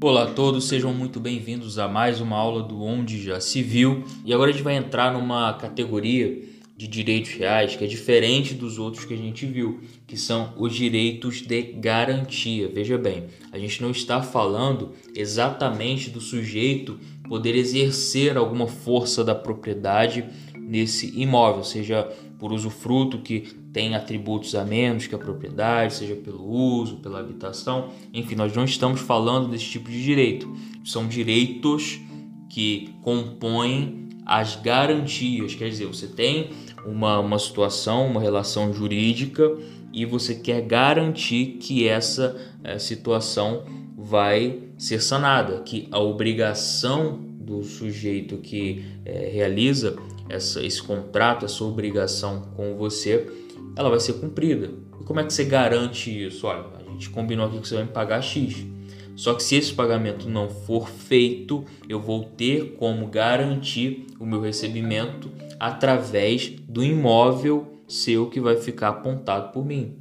Olá 0.00 0.22
a 0.22 0.26
todos, 0.30 0.68
sejam 0.68 0.94
muito 0.94 1.18
bem-vindos 1.18 1.76
a 1.76 1.88
mais 1.88 2.20
uma 2.20 2.36
aula 2.36 2.62
do 2.62 2.80
Onde 2.84 3.20
Já 3.20 3.40
Se 3.40 3.64
Viu. 3.64 4.04
E 4.24 4.32
agora 4.32 4.50
a 4.50 4.52
gente 4.52 4.62
vai 4.62 4.76
entrar 4.76 5.12
numa 5.12 5.52
categoria 5.54 6.40
de 6.76 6.86
direitos 6.86 7.32
reais 7.32 7.74
que 7.74 7.82
é 7.82 7.86
diferente 7.88 8.54
dos 8.54 8.78
outros 8.78 9.04
que 9.04 9.14
a 9.14 9.16
gente 9.16 9.44
viu, 9.44 9.80
que 10.06 10.16
são 10.16 10.54
os 10.56 10.72
direitos 10.72 11.42
de 11.42 11.62
garantia. 11.72 12.70
Veja 12.72 12.96
bem, 12.96 13.24
a 13.50 13.58
gente 13.58 13.82
não 13.82 13.90
está 13.90 14.22
falando 14.22 14.92
exatamente 15.16 16.10
do 16.10 16.20
sujeito 16.20 16.96
poder 17.28 17.56
exercer 17.56 18.36
alguma 18.36 18.68
força 18.68 19.24
da 19.24 19.34
propriedade 19.34 20.24
nesse 20.56 21.12
imóvel, 21.20 21.64
seja 21.64 22.08
por 22.38 22.52
usufruto 22.52 23.18
que 23.18 23.40
tem 23.72 23.94
atributos 23.94 24.54
a 24.54 24.64
menos 24.64 25.06
que 25.06 25.14
a 25.14 25.18
propriedade, 25.18 25.94
seja 25.94 26.14
pelo 26.14 26.44
uso, 26.44 26.96
pela 26.96 27.20
habitação, 27.20 27.90
enfim, 28.14 28.34
nós 28.36 28.54
não 28.54 28.64
estamos 28.64 29.00
falando 29.00 29.48
desse 29.48 29.64
tipo 29.64 29.90
de 29.90 30.02
direito. 30.02 30.52
São 30.84 31.06
direitos 31.08 32.00
que 32.48 32.94
compõem 33.02 34.08
as 34.24 34.56
garantias, 34.56 35.54
quer 35.54 35.68
dizer, 35.68 35.86
você 35.86 36.06
tem 36.06 36.50
uma, 36.84 37.18
uma 37.18 37.38
situação, 37.38 38.06
uma 38.06 38.20
relação 38.20 38.72
jurídica 38.72 39.56
e 39.92 40.04
você 40.04 40.34
quer 40.34 40.60
garantir 40.62 41.56
que 41.60 41.88
essa 41.88 42.36
é, 42.62 42.78
situação 42.78 43.64
vai 43.96 44.58
ser 44.76 45.00
sanada, 45.00 45.60
que 45.60 45.88
a 45.90 45.98
obrigação 45.98 47.20
do 47.40 47.62
sujeito 47.62 48.36
que 48.36 48.84
é, 49.04 49.30
realiza 49.32 49.96
essa, 50.28 50.64
esse 50.64 50.82
contrato, 50.82 51.44
essa 51.44 51.64
obrigação 51.64 52.42
com 52.56 52.76
você, 52.76 53.26
ela 53.76 53.88
vai 53.88 54.00
ser 54.00 54.14
cumprida. 54.14 54.70
E 55.00 55.04
como 55.04 55.20
é 55.20 55.24
que 55.24 55.32
você 55.32 55.44
garante 55.44 56.26
isso? 56.26 56.46
Olha, 56.46 56.64
a 56.78 56.90
gente 56.90 57.10
combinou 57.10 57.46
aqui 57.46 57.60
que 57.60 57.68
você 57.68 57.76
vai 57.76 57.84
me 57.84 57.90
pagar 57.90 58.22
X. 58.22 58.66
Só 59.16 59.34
que 59.34 59.42
se 59.42 59.56
esse 59.56 59.72
pagamento 59.72 60.28
não 60.28 60.48
for 60.48 60.88
feito, 60.88 61.64
eu 61.88 62.00
vou 62.00 62.24
ter 62.24 62.76
como 62.78 63.08
garantir 63.08 64.06
o 64.20 64.24
meu 64.24 64.40
recebimento 64.40 65.30
através 65.58 66.50
do 66.68 66.84
imóvel 66.84 67.66
seu 67.88 68.30
que 68.30 68.38
vai 68.38 68.56
ficar 68.56 68.90
apontado 68.90 69.52
por 69.52 69.64
mim. 69.64 69.96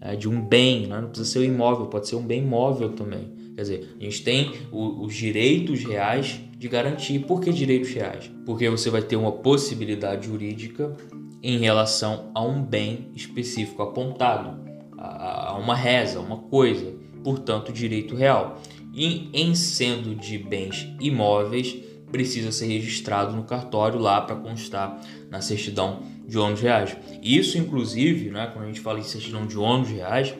É, 0.00 0.14
de 0.14 0.28
um 0.28 0.40
bem, 0.40 0.86
né? 0.86 1.00
não 1.00 1.08
precisa 1.08 1.30
ser 1.30 1.38
um 1.40 1.44
imóvel, 1.44 1.86
pode 1.86 2.08
ser 2.08 2.16
um 2.16 2.22
bem 2.24 2.42
móvel 2.42 2.90
também. 2.90 3.30
Quer 3.54 3.62
dizer, 3.62 3.96
a 4.00 4.04
gente 4.04 4.22
tem 4.22 4.52
os 4.70 5.14
direitos 5.14 5.84
reais 5.84 6.40
de 6.62 6.68
garantir. 6.68 7.18
Por 7.18 7.40
que 7.40 7.52
direitos 7.52 7.90
reais? 7.90 8.30
Porque 8.46 8.70
você 8.70 8.88
vai 8.88 9.02
ter 9.02 9.16
uma 9.16 9.32
possibilidade 9.32 10.28
jurídica 10.28 10.96
em 11.42 11.58
relação 11.58 12.30
a 12.32 12.40
um 12.40 12.62
bem 12.62 13.10
específico 13.16 13.82
apontado, 13.82 14.62
a, 14.96 15.58
uma 15.58 15.74
reza, 15.74 16.20
uma 16.20 16.36
coisa, 16.36 16.94
portanto, 17.24 17.72
direito 17.72 18.14
real. 18.14 18.62
E 18.94 19.28
em 19.34 19.56
sendo 19.56 20.14
de 20.14 20.38
bens 20.38 20.86
imóveis, 21.00 21.74
precisa 22.12 22.52
ser 22.52 22.66
registrado 22.66 23.34
no 23.34 23.42
cartório 23.42 23.98
lá 23.98 24.20
para 24.20 24.36
constar 24.36 25.00
na 25.28 25.40
certidão 25.40 26.04
de 26.28 26.38
ônus 26.38 26.60
reais. 26.60 26.96
Isso, 27.20 27.58
inclusive, 27.58 28.30
né, 28.30 28.48
quando 28.52 28.66
a 28.66 28.68
gente 28.68 28.78
fala 28.78 29.00
em 29.00 29.02
certidão 29.02 29.48
de 29.48 29.58
ônus 29.58 29.88
reais, 29.88 30.32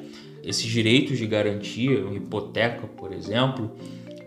esses 0.45 0.67
direitos 0.67 1.19
de 1.19 1.27
garantia, 1.27 1.99
hipoteca, 2.15 2.87
por 2.87 3.13
exemplo, 3.13 3.73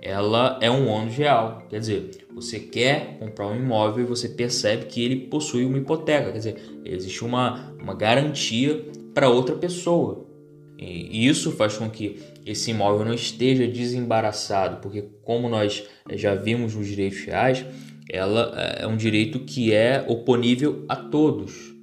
ela 0.06 0.60
é 0.62 0.70
um 0.70 0.88
ônus 0.88 1.16
real. 1.16 1.66
Quer 1.68 1.80
dizer, 1.80 2.28
você 2.32 2.60
quer 2.60 3.18
comprar 3.18 3.48
um 3.48 3.56
imóvel 3.56 4.04
e 4.04 4.08
você 4.08 4.30
percebe 4.30 4.86
que 4.86 5.04
ele 5.04 5.22
possui 5.22 5.66
uma 5.66 5.80
hipoteca. 5.80 6.32
Quer 6.32 6.38
dizer, 6.38 6.80
existe 6.86 7.26
uma, 7.26 7.76
uma 7.82 7.96
garantia 7.96 8.86
para 9.16 9.30
outra 9.30 9.56
pessoa. 9.56 10.24
E 10.78 11.28
isso 11.28 11.52
faz 11.54 11.76
com 11.78 11.90
que 11.90 12.20
esse 12.46 12.70
imóvel 12.70 13.04
não 13.04 13.16
esteja 13.16 13.66
desembaraçado, 13.66 14.78
porque 14.80 15.02
como 15.24 15.50
nós 15.50 15.84
já 16.12 16.36
vimos 16.36 16.76
nos 16.76 16.86
direitos 16.86 17.26
reais, 17.26 17.66
ela 18.08 18.54
é 18.78 18.86
um 18.86 18.98
direito 18.98 19.40
que 19.40 19.74
é 19.74 20.06
oponível 20.08 20.86
a 20.88 20.96
todos. 20.96 21.74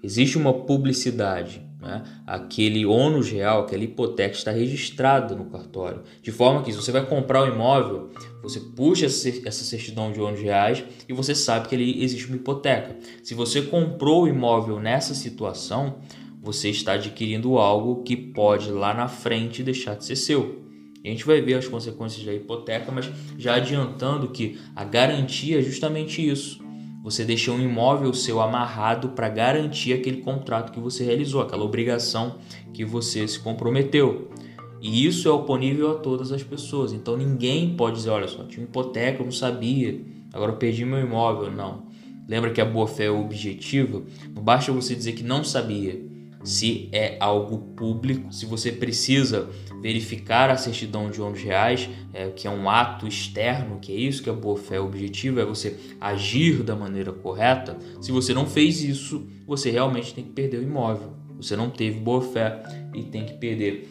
Existe 0.00 0.38
uma 0.38 0.52
publicidade. 0.52 1.67
Né? 1.80 2.02
Aquele 2.26 2.84
ônus 2.84 3.30
real, 3.30 3.62
aquela 3.62 3.84
hipoteca 3.84 4.34
está 4.34 4.50
registrada 4.50 5.34
no 5.36 5.44
cartório. 5.44 6.02
De 6.20 6.32
forma 6.32 6.62
que 6.62 6.72
se 6.72 6.76
você 6.76 6.90
vai 6.90 7.06
comprar 7.06 7.42
o 7.42 7.46
um 7.46 7.54
imóvel, 7.54 8.10
você 8.42 8.58
puxa 8.58 9.06
essa 9.06 9.64
certidão 9.64 10.12
de 10.12 10.20
ônus 10.20 10.40
reais 10.40 10.82
e 11.08 11.12
você 11.12 11.34
sabe 11.34 11.68
que 11.68 11.74
ali 11.74 12.02
existe 12.02 12.26
uma 12.26 12.36
hipoteca. 12.36 12.96
Se 13.22 13.32
você 13.32 13.62
comprou 13.62 14.24
o 14.24 14.28
imóvel 14.28 14.80
nessa 14.80 15.14
situação, 15.14 15.98
você 16.42 16.68
está 16.68 16.92
adquirindo 16.92 17.58
algo 17.58 18.02
que 18.02 18.16
pode 18.16 18.70
lá 18.70 18.92
na 18.92 19.06
frente 19.06 19.62
deixar 19.62 19.94
de 19.94 20.04
ser 20.04 20.16
seu. 20.16 20.64
A 21.04 21.08
gente 21.08 21.24
vai 21.24 21.40
ver 21.40 21.54
as 21.54 21.68
consequências 21.68 22.26
da 22.26 22.34
hipoteca, 22.34 22.90
mas 22.90 23.08
já 23.38 23.54
adiantando 23.54 24.28
que 24.28 24.58
a 24.74 24.82
garantia 24.82 25.60
é 25.60 25.62
justamente 25.62 26.26
isso 26.26 26.67
você 27.02 27.24
deixou 27.24 27.54
um 27.54 27.60
imóvel 27.60 28.12
seu 28.12 28.40
amarrado 28.40 29.10
para 29.10 29.28
garantir 29.28 29.92
aquele 29.92 30.18
contrato 30.18 30.72
que 30.72 30.80
você 30.80 31.04
realizou, 31.04 31.40
aquela 31.40 31.64
obrigação 31.64 32.36
que 32.72 32.84
você 32.84 33.26
se 33.26 33.38
comprometeu. 33.38 34.30
E 34.80 35.06
isso 35.06 35.28
é 35.28 35.30
oponível 35.30 35.90
a 35.92 35.94
todas 35.94 36.32
as 36.32 36.42
pessoas. 36.42 36.92
Então 36.92 37.16
ninguém 37.16 37.74
pode 37.74 37.96
dizer, 37.96 38.10
olha 38.10 38.28
só, 38.28 38.44
tinha 38.44 38.64
hipoteca, 38.64 39.20
eu 39.20 39.24
não 39.24 39.32
sabia, 39.32 40.00
agora 40.32 40.52
eu 40.52 40.56
perdi 40.56 40.84
meu 40.84 41.00
imóvel. 41.00 41.50
Não. 41.50 41.86
Lembra 42.28 42.50
que 42.50 42.60
a 42.60 42.64
boa 42.64 42.86
fé 42.86 43.06
é 43.06 43.10
objetiva? 43.10 44.02
Não 44.34 44.42
basta 44.42 44.70
você 44.70 44.94
dizer 44.94 45.12
que 45.12 45.22
não 45.22 45.42
sabia 45.42 46.06
se 46.44 46.88
é 46.92 47.16
algo 47.20 47.58
público, 47.74 48.32
se 48.32 48.46
você 48.46 48.70
precisa 48.70 49.48
verificar 49.80 50.50
a 50.50 50.56
certidão 50.56 51.10
de 51.10 51.20
ônus 51.20 51.42
reais, 51.42 51.88
é, 52.12 52.28
que 52.28 52.46
é 52.46 52.50
um 52.50 52.68
ato 52.68 53.06
externo, 53.06 53.78
que 53.80 53.92
é 53.92 53.96
isso 53.96 54.22
que 54.22 54.30
a 54.30 54.32
boa 54.32 54.56
fé 54.56 54.80
objetiva, 54.80 55.40
é 55.40 55.44
você 55.44 55.78
agir 56.00 56.62
da 56.62 56.74
maneira 56.74 57.12
correta. 57.12 57.76
Se 58.00 58.12
você 58.12 58.34
não 58.34 58.46
fez 58.46 58.82
isso, 58.82 59.26
você 59.46 59.70
realmente 59.70 60.14
tem 60.14 60.24
que 60.24 60.32
perder 60.32 60.58
o 60.58 60.62
imóvel. 60.62 61.12
Você 61.36 61.54
não 61.54 61.70
teve 61.70 62.00
boa 62.00 62.20
fé 62.20 62.62
e 62.94 63.02
tem 63.04 63.24
que 63.24 63.34
perder 63.34 63.88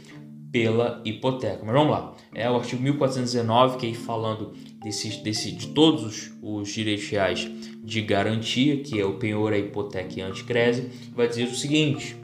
pela 0.51 1.01
hipoteca. 1.05 1.59
Mas 1.63 1.73
vamos 1.73 1.91
lá. 1.91 2.15
É 2.33 2.49
o 2.49 2.55
artigo 2.55 2.81
1419 2.81 3.77
que 3.77 3.85
aí 3.85 3.93
falando 3.93 4.53
desse, 4.83 5.21
desse, 5.21 5.51
de 5.51 5.67
todos 5.67 6.03
os, 6.03 6.33
os 6.41 6.69
direitos 6.69 7.07
reais 7.09 7.49
de 7.83 8.01
garantia, 8.01 8.77
que 8.77 8.99
é 8.99 9.05
o 9.05 9.13
penhor, 9.13 9.53
a 9.53 9.57
hipoteca 9.57 10.13
e 10.17 10.21
a 10.21 10.27
anticrese, 10.27 10.89
vai 11.15 11.27
dizer 11.27 11.45
o 11.45 11.55
seguinte: 11.55 12.17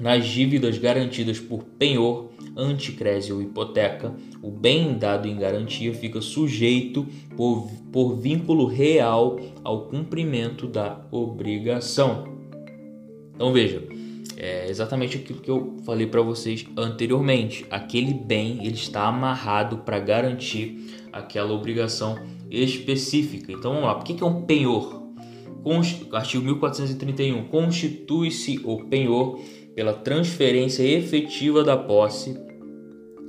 nas 0.00 0.26
dívidas 0.26 0.78
garantidas 0.78 1.40
por 1.40 1.64
penhor, 1.64 2.28
anticrese 2.56 3.32
ou 3.32 3.40
hipoteca, 3.40 4.14
o 4.42 4.50
bem 4.50 4.98
dado 4.98 5.28
em 5.28 5.36
garantia 5.36 5.94
fica 5.94 6.20
sujeito 6.20 7.06
por, 7.36 7.68
por 7.92 8.16
vínculo 8.16 8.66
real 8.66 9.38
ao 9.62 9.86
cumprimento 9.86 10.66
da 10.66 11.00
obrigação. 11.10 12.36
Então 13.34 13.52
veja, 13.52 13.82
é 14.36 14.68
exatamente 14.68 15.16
aquilo 15.16 15.40
que 15.40 15.50
eu 15.50 15.76
falei 15.84 16.06
para 16.06 16.22
vocês 16.22 16.64
anteriormente. 16.76 17.66
Aquele 17.70 18.12
bem 18.12 18.58
ele 18.64 18.74
está 18.74 19.06
amarrado 19.06 19.78
para 19.78 19.98
garantir 19.98 21.06
aquela 21.12 21.52
obrigação 21.52 22.18
específica. 22.50 23.52
Então 23.52 23.72
vamos 23.72 23.86
lá, 23.86 23.98
o 23.98 24.02
que 24.02 24.22
é 24.22 24.26
um 24.26 24.42
penhor? 24.42 24.97
Artigo 26.12 26.44
1431. 26.44 27.44
Constitui-se 27.48 28.60
o 28.64 28.84
penhor 28.84 29.40
pela 29.74 29.92
transferência 29.92 30.82
efetiva 30.82 31.62
da 31.62 31.76
posse, 31.76 32.36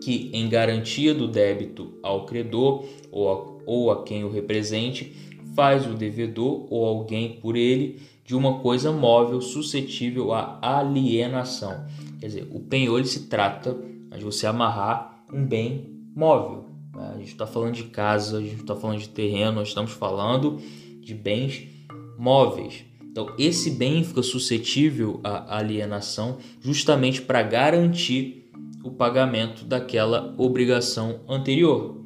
que, 0.03 0.31
em 0.33 0.47
garantia 0.47 1.13
do 1.13 1.27
débito 1.27 1.99
ao 2.01 2.25
credor 2.25 2.85
ou 3.11 3.31
a, 3.31 3.61
ou 3.65 3.91
a 3.91 4.03
quem 4.03 4.23
o 4.23 4.31
represente, 4.31 5.13
faz 5.55 5.85
o 5.85 5.93
devedor 5.93 6.65
ou 6.69 6.85
alguém 6.85 7.33
por 7.41 7.55
ele 7.55 7.99
de 8.23 8.35
uma 8.35 8.59
coisa 8.59 8.91
móvel 8.91 9.41
suscetível 9.41 10.33
à 10.33 10.59
alienação. 10.61 11.85
Quer 12.19 12.27
dizer, 12.27 12.47
o 12.51 12.59
penhor 12.59 13.03
se 13.05 13.27
trata 13.27 13.77
de 14.17 14.23
você 14.23 14.47
amarrar 14.47 15.23
um 15.33 15.45
bem 15.45 15.85
móvel. 16.15 16.65
Né? 16.95 17.11
A 17.13 17.17
gente 17.17 17.29
está 17.29 17.45
falando 17.45 17.73
de 17.73 17.83
casa, 17.85 18.37
a 18.37 18.41
gente 18.41 18.61
está 18.61 18.75
falando 18.75 18.99
de 18.99 19.09
terreno, 19.09 19.53
nós 19.53 19.69
estamos 19.69 19.91
falando 19.91 20.59
de 21.01 21.13
bens 21.13 21.78
móveis. 22.19 22.85
Então, 23.11 23.33
esse 23.39 23.71
bem 23.71 24.03
fica 24.03 24.21
suscetível 24.21 25.19
à 25.23 25.57
alienação 25.57 26.37
justamente 26.61 27.21
para 27.21 27.41
garantir 27.41 28.51
o 28.83 28.91
pagamento 28.91 29.65
daquela 29.65 30.35
obrigação 30.37 31.21
anterior. 31.27 31.97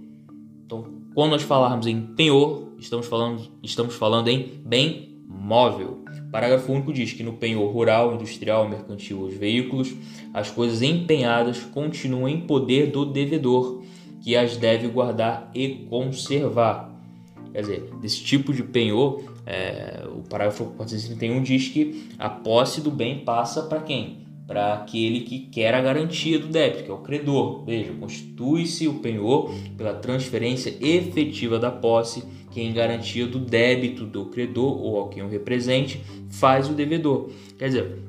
Então, 0.66 0.86
quando 1.14 1.32
nós 1.32 1.44
falarmos 1.44 1.88
em 1.88 2.00
penhor, 2.00 2.70
estamos 2.80 3.06
falando, 3.06 3.42
estamos 3.62 3.96
falando 3.96 4.28
em 4.30 4.62
bem 4.66 5.22
móvel. 5.28 6.04
Parágrafo 6.32 6.72
único 6.72 6.94
diz 6.94 7.14
que 7.14 7.22
no 7.22 7.34
penhor 7.34 7.72
rural, 7.72 8.16
industrial, 8.16 8.68
mercantil 8.68 9.22
os 9.22 9.34
veículos, 9.34 9.94
as 10.34 10.50
coisas 10.50 10.82
empenhadas 10.82 11.60
continuam 11.60 12.30
em 12.30 12.42
poder 12.42 12.92
do 12.92 13.06
devedor, 13.06 13.84
que 14.22 14.36
as 14.36 14.58
deve 14.58 14.88
guardar 14.88 15.52
e 15.54 15.86
conservar. 15.90 16.92
Quer 17.52 17.62
dizer, 17.62 17.90
desse 18.02 18.24
tipo 18.24 18.52
de 18.52 18.64
penhor 18.64 19.33
é, 19.46 20.04
o 20.08 20.22
parágrafo 20.28 20.66
431 20.78 21.42
diz 21.44 21.70
que 21.70 22.10
a 22.18 22.30
posse 22.30 22.82
do 22.82 22.92
bem 22.92 23.24
passa 23.24 23.64
para 23.64 23.82
quem? 23.82 24.24
para 24.46 24.74
aquele 24.74 25.22
que 25.22 25.40
quer 25.40 25.74
a 25.74 25.82
garantia 25.82 26.38
do 26.38 26.48
débito, 26.48 26.84
que 26.84 26.92
é 26.92 26.94
o 26.94 26.98
credor. 26.98 27.64
Veja, 27.66 27.94
constitui-se 27.94 28.88
o 28.88 28.96
penhor 28.96 29.54
pela 29.78 29.94
transferência 29.94 30.76
efetiva 30.82 31.58
da 31.58 31.72
posse, 31.72 32.24
que 32.52 32.62
em 32.62 32.74
garantia 32.74 33.26
do 33.26 33.40
débito 33.40 34.06
do 34.06 34.26
credor 34.26 34.80
ou 34.82 34.98
ao 34.98 35.10
quem 35.10 35.24
o 35.24 35.30
represente 35.30 36.02
faz 36.30 36.70
o 36.70 36.74
devedor. 36.74 37.30
Quer 37.58 37.68
dizer, 37.68 38.00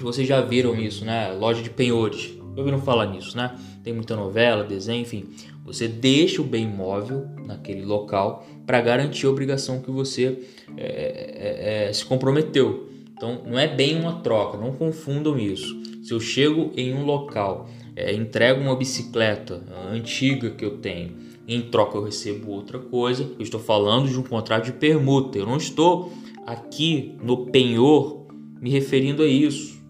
vocês 0.00 0.26
já 0.26 0.40
viram 0.40 0.74
isso, 0.74 1.04
né? 1.04 1.32
Loja 1.32 1.62
de 1.62 1.70
penhores. 1.70 2.32
Ouviram 2.56 2.80
falar 2.80 3.06
nisso, 3.06 3.36
né? 3.36 3.54
Tem 3.82 3.92
muita 3.92 4.14
novela, 4.14 4.64
desenho, 4.64 5.02
enfim. 5.02 5.26
Você 5.64 5.88
deixa 5.88 6.40
o 6.40 6.44
bem 6.44 6.64
imóvel 6.64 7.26
naquele 7.46 7.84
local 7.84 8.46
para 8.66 8.80
garantir 8.80 9.26
a 9.26 9.30
obrigação 9.30 9.80
que 9.80 9.90
você 9.90 10.38
é, 10.76 10.86
é, 10.86 11.88
é, 11.88 11.92
se 11.92 12.04
comprometeu. 12.04 12.88
Então, 13.12 13.42
não 13.46 13.58
é 13.58 13.68
bem 13.68 13.98
uma 13.98 14.20
troca, 14.20 14.58
não 14.58 14.72
confundam 14.72 15.38
isso. 15.38 15.80
Se 16.02 16.12
eu 16.12 16.20
chego 16.20 16.72
em 16.76 16.92
um 16.92 17.04
local, 17.04 17.68
é, 17.94 18.12
entrego 18.12 18.60
uma 18.60 18.74
bicicleta 18.74 19.62
antiga 19.92 20.50
que 20.50 20.64
eu 20.64 20.78
tenho, 20.78 21.16
em 21.46 21.60
troca 21.60 21.96
eu 21.96 22.04
recebo 22.04 22.52
outra 22.52 22.78
coisa, 22.78 23.24
eu 23.38 23.42
estou 23.42 23.60
falando 23.60 24.08
de 24.08 24.18
um 24.18 24.22
contrato 24.22 24.66
de 24.66 24.72
permuta. 24.72 25.38
Eu 25.38 25.46
não 25.46 25.56
estou 25.56 26.12
aqui 26.46 27.16
no 27.22 27.46
penhor 27.46 28.26
me 28.60 28.70
referindo 28.70 29.22
a 29.22 29.26
isso. 29.26 29.82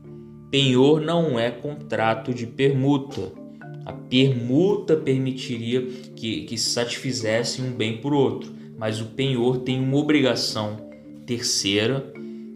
Penhor 0.50 1.00
não 1.00 1.38
é 1.38 1.50
contrato 1.50 2.32
de 2.32 2.46
permuta. 2.46 3.32
A 3.84 3.92
permuta 3.92 4.96
permitiria 4.96 5.82
que, 6.14 6.42
que 6.42 6.56
se 6.56 6.70
satisfizesse 6.70 7.60
um 7.60 7.72
bem 7.72 7.98
por 7.98 8.14
outro, 8.14 8.52
mas 8.78 9.00
o 9.00 9.06
penhor 9.06 9.58
tem 9.58 9.78
uma 9.80 9.96
obrigação 9.96 10.90
terceira 11.26 12.12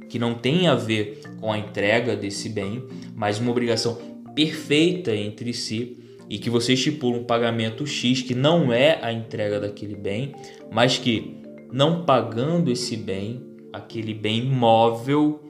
que 0.09 0.19
não 0.19 0.35
tem 0.35 0.67
a 0.69 0.75
ver 0.75 1.21
com 1.41 1.53
a 1.53 1.59
entrega 1.59 2.17
desse 2.17 2.49
bem, 2.49 2.85
mas 3.15 3.39
uma 3.39 3.51
obrigação 3.51 3.99
perfeita 4.35 5.15
entre 5.15 5.53
si 5.53 5.99
e 6.29 6.39
que 6.39 6.51
você 6.51 6.75
estipula 6.75 7.19
um 7.19 7.25
pagamento 7.25 7.87
X 7.87 8.23
que 8.23 8.35
não 8.35 8.73
é 8.73 8.99
a 9.03 9.13
entrega 9.13 9.61
daquele 9.61 9.95
bem, 9.95 10.35
mas 10.71 10.99
que 10.99 11.37
não 11.73 12.05
pagando 12.05 12.71
esse 12.71 12.97
bem, 12.97 13.43
aquele 13.73 14.15
bem 14.15 14.45
móvel 14.45 15.43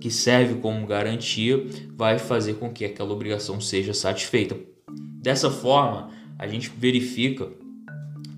que 0.00 0.10
serve 0.10 0.60
como 0.60 0.86
garantia, 0.86 1.64
vai 1.96 2.18
fazer 2.18 2.54
com 2.54 2.70
que 2.70 2.84
aquela 2.84 3.12
obrigação 3.12 3.60
seja 3.60 3.94
satisfeita. 3.94 4.56
Dessa 5.26 5.50
forma, 5.50 6.10
a 6.38 6.46
gente 6.46 6.70
verifica 6.78 7.48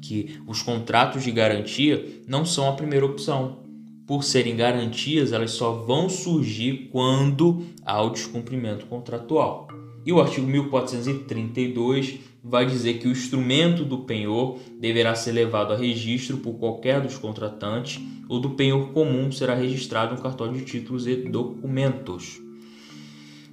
que 0.01 0.41
os 0.47 0.63
contratos 0.63 1.23
de 1.23 1.31
garantia 1.31 2.23
não 2.27 2.47
são 2.47 2.67
a 2.67 2.73
primeira 2.73 3.05
opção 3.05 3.59
por 4.07 4.25
serem 4.25 4.57
garantias, 4.57 5.35
elas 5.35 5.51
só 5.51 5.71
vão 5.71 6.09
surgir 6.09 6.89
quando 6.91 7.63
há 7.85 8.01
o 8.01 8.09
descumprimento 8.09 8.87
contratual. 8.87 9.69
E 10.07 10.11
o 10.15 10.19
artigo 10.19 10.47
1432 10.47 12.21
vai 12.43 12.65
dizer 12.65 12.95
que 12.95 13.07
o 13.07 13.13
instrumento 13.13 13.85
do 13.85 13.99
penhor 13.99 14.59
deverá 14.81 15.15
ser 15.15 15.33
levado 15.33 15.75
a 15.75 15.77
registro 15.77 16.39
por 16.39 16.55
qualquer 16.55 17.03
dos 17.03 17.19
contratantes 17.19 18.01
ou 18.31 18.41
do 18.41 18.53
penhor 18.53 18.93
comum 18.95 19.31
será 19.31 19.55
registrado 19.55 20.17
no 20.17 20.23
cartório 20.23 20.55
de 20.55 20.65
títulos 20.65 21.07
e 21.07 21.17
documentos. 21.17 22.48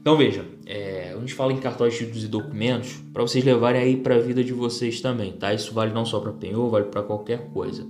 Então 0.05 0.15
veja, 0.15 0.45
é, 0.67 1.15
a 1.17 1.19
gente 1.19 1.33
fala 1.33 1.51
em 1.51 1.57
cartório 1.57 1.91
de 1.91 1.97
títulos 1.97 2.23
e 2.23 2.27
documentos 2.27 2.93
para 3.11 3.23
vocês 3.23 3.43
levarem 3.43 3.81
aí 3.81 3.97
para 3.97 4.13
a 4.13 4.19
vida 4.19 4.43
de 4.43 4.53
vocês 4.53 5.01
também, 5.01 5.31
tá? 5.31 5.51
Isso 5.51 5.73
vale 5.73 5.91
não 5.91 6.05
só 6.05 6.19
para 6.19 6.31
penhor, 6.31 6.69
vale 6.69 6.85
para 6.85 7.01
qualquer 7.01 7.49
coisa. 7.49 7.87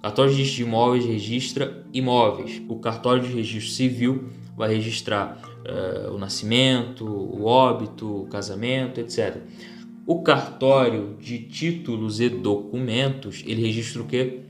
Cartório 0.00 0.34
de 0.34 0.42
de 0.50 0.62
imóveis 0.62 1.04
registra 1.04 1.84
imóveis. 1.92 2.62
O 2.70 2.76
cartório 2.76 3.22
de 3.22 3.34
registro 3.34 3.70
civil 3.70 4.30
vai 4.56 4.72
registrar 4.72 5.42
uh, 5.68 6.14
o 6.14 6.16
nascimento, 6.16 7.04
o 7.04 7.44
óbito, 7.44 8.22
o 8.22 8.26
casamento, 8.28 8.98
etc. 8.98 9.36
O 10.06 10.22
cartório 10.22 11.18
de 11.20 11.38
títulos 11.38 12.18
e 12.18 12.30
documentos, 12.30 13.44
ele 13.46 13.60
registra 13.60 14.00
o 14.00 14.06
que? 14.06 14.40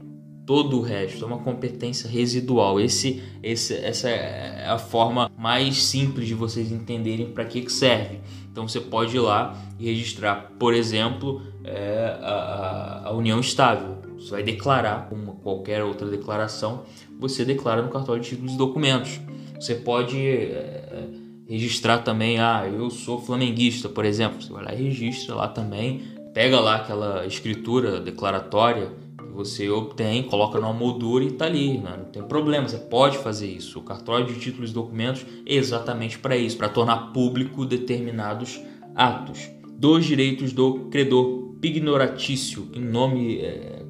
Todo 0.44 0.78
o 0.78 0.82
resto, 0.82 1.24
é 1.24 1.26
uma 1.26 1.38
competência 1.38 2.10
residual. 2.10 2.80
Esse, 2.80 3.22
esse, 3.42 3.74
essa 3.74 4.08
é 4.08 4.66
a 4.66 4.78
forma 4.78 5.30
mais 5.38 5.82
simples 5.82 6.26
de 6.26 6.34
vocês 6.34 6.72
entenderem 6.72 7.30
para 7.30 7.44
que, 7.44 7.62
que 7.62 7.72
serve. 7.72 8.20
Então 8.50 8.66
você 8.66 8.80
pode 8.80 9.16
ir 9.16 9.20
lá 9.20 9.56
e 9.78 9.86
registrar, 9.86 10.52
por 10.58 10.74
exemplo, 10.74 11.42
é, 11.64 12.18
a, 12.20 13.02
a 13.06 13.12
união 13.12 13.38
estável 13.38 14.02
você 14.22 14.30
vai 14.30 14.42
declarar, 14.44 15.08
como 15.08 15.34
qualquer 15.42 15.82
outra 15.82 16.08
declaração, 16.08 16.84
você 17.18 17.44
declara 17.44 17.82
no 17.82 17.88
cartório 17.88 18.22
de 18.22 18.28
títulos 18.28 18.54
e 18.54 18.56
documentos. 18.56 19.20
Você 19.58 19.74
pode 19.74 20.16
é, 20.24 21.08
registrar 21.48 21.98
também, 21.98 22.38
ah, 22.38 22.64
eu 22.72 22.88
sou 22.88 23.20
flamenguista, 23.20 23.88
por 23.88 24.04
exemplo. 24.04 24.40
Você 24.40 24.52
vai 24.52 24.64
lá 24.64 24.74
e 24.74 24.84
registra 24.84 25.34
lá 25.34 25.48
também, 25.48 26.02
pega 26.32 26.60
lá 26.60 26.76
aquela 26.76 27.26
escritura 27.26 28.00
declaratória 28.00 28.92
você 29.32 29.68
obtém, 29.68 30.22
coloca 30.22 30.60
numa 30.60 30.72
moldura 30.72 31.24
e 31.24 31.28
está 31.28 31.46
ali, 31.46 31.78
né? 31.78 31.96
não 31.96 32.04
tem 32.04 32.22
problema, 32.22 32.68
você 32.68 32.78
pode 32.78 33.18
fazer 33.18 33.46
isso. 33.46 33.78
O 33.78 33.82
cartório 33.82 34.26
de 34.26 34.38
títulos 34.38 34.70
e 34.70 34.74
documentos 34.74 35.24
é 35.46 35.54
exatamente 35.54 36.18
para 36.18 36.36
isso, 36.36 36.56
para 36.56 36.68
tornar 36.68 37.12
público 37.12 37.64
determinados 37.64 38.60
atos. 38.94 39.50
Dos 39.68 40.04
direitos 40.04 40.52
do 40.52 40.86
credor 40.90 41.54
pignoratício, 41.60 42.68
em 42.74 42.80
nome 42.80 43.38
é, 43.38 43.81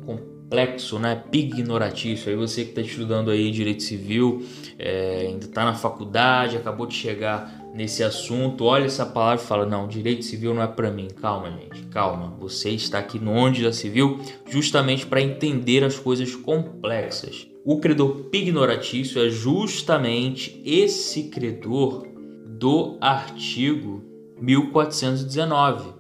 complexo, 0.52 0.99
né? 0.99 1.22
Pignoratício. 1.31 2.31
Aí 2.31 2.37
você 2.37 2.64
que 2.64 2.70
está 2.70 2.82
estudando 2.82 3.31
aí 3.31 3.50
direito 3.50 3.82
civil, 3.82 4.44
é, 4.78 5.28
ainda 5.28 5.46
está 5.46 5.64
na 5.64 5.75
faculdade, 5.75 6.58
acabou 6.58 6.87
de 6.87 6.94
chegar 6.94 7.62
nesse 7.75 8.04
assunto, 8.04 8.64
olha 8.64 8.84
essa 8.84 9.06
palavra 9.06 9.43
e 9.43 9.46
fala: 9.46 9.64
não, 9.64 9.88
direito 9.88 10.22
civil 10.25 10.52
não 10.52 10.62
é 10.62 10.66
para 10.66 10.90
mim. 10.90 11.08
Calma, 11.20 11.50
gente, 11.50 11.87
calma. 11.87 12.37
Você 12.38 12.69
está 12.70 12.99
aqui 12.99 13.19
no 13.19 13.32
Onde 13.32 13.62
já 13.62 13.72
Civil 13.72 14.20
justamente 14.46 15.06
para 15.06 15.22
entender 15.22 15.82
as 15.82 15.99
coisas 15.99 16.37
complexas. 16.37 17.49
O 17.64 17.81
credor 17.81 18.25
pignoratício 18.31 19.25
é 19.25 19.31
justamente 19.31 20.60
esse 20.66 21.25
credor 21.25 22.06
do 22.46 22.99
artigo 23.00 24.02
1419, 24.38 25.94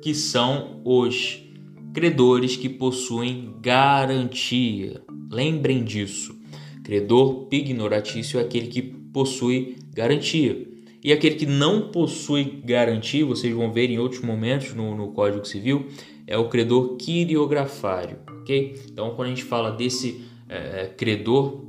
que 0.00 0.14
são 0.14 0.82
os 0.84 1.45
credores 1.96 2.58
que 2.58 2.68
possuem 2.68 3.54
garantia. 3.58 5.00
Lembrem 5.30 5.82
disso. 5.82 6.38
Credor 6.84 7.46
pignoratício 7.46 8.38
é 8.38 8.42
aquele 8.42 8.66
que 8.66 8.82
possui 8.82 9.78
garantia. 9.94 10.68
E 11.02 11.10
aquele 11.10 11.36
que 11.36 11.46
não 11.46 11.90
possui 11.90 12.60
garantia, 12.62 13.24
vocês 13.24 13.54
vão 13.54 13.72
ver 13.72 13.88
em 13.88 13.98
outros 13.98 14.20
momentos 14.20 14.74
no, 14.74 14.94
no 14.94 15.12
Código 15.12 15.46
Civil, 15.46 15.86
é 16.26 16.36
o 16.36 16.50
credor 16.50 16.98
quiriografário. 16.98 18.18
ok? 18.42 18.78
Então, 18.92 19.14
quando 19.14 19.28
a 19.28 19.30
gente 19.30 19.44
fala 19.44 19.70
desse 19.70 20.20
é, 20.50 20.92
credor, 20.98 21.64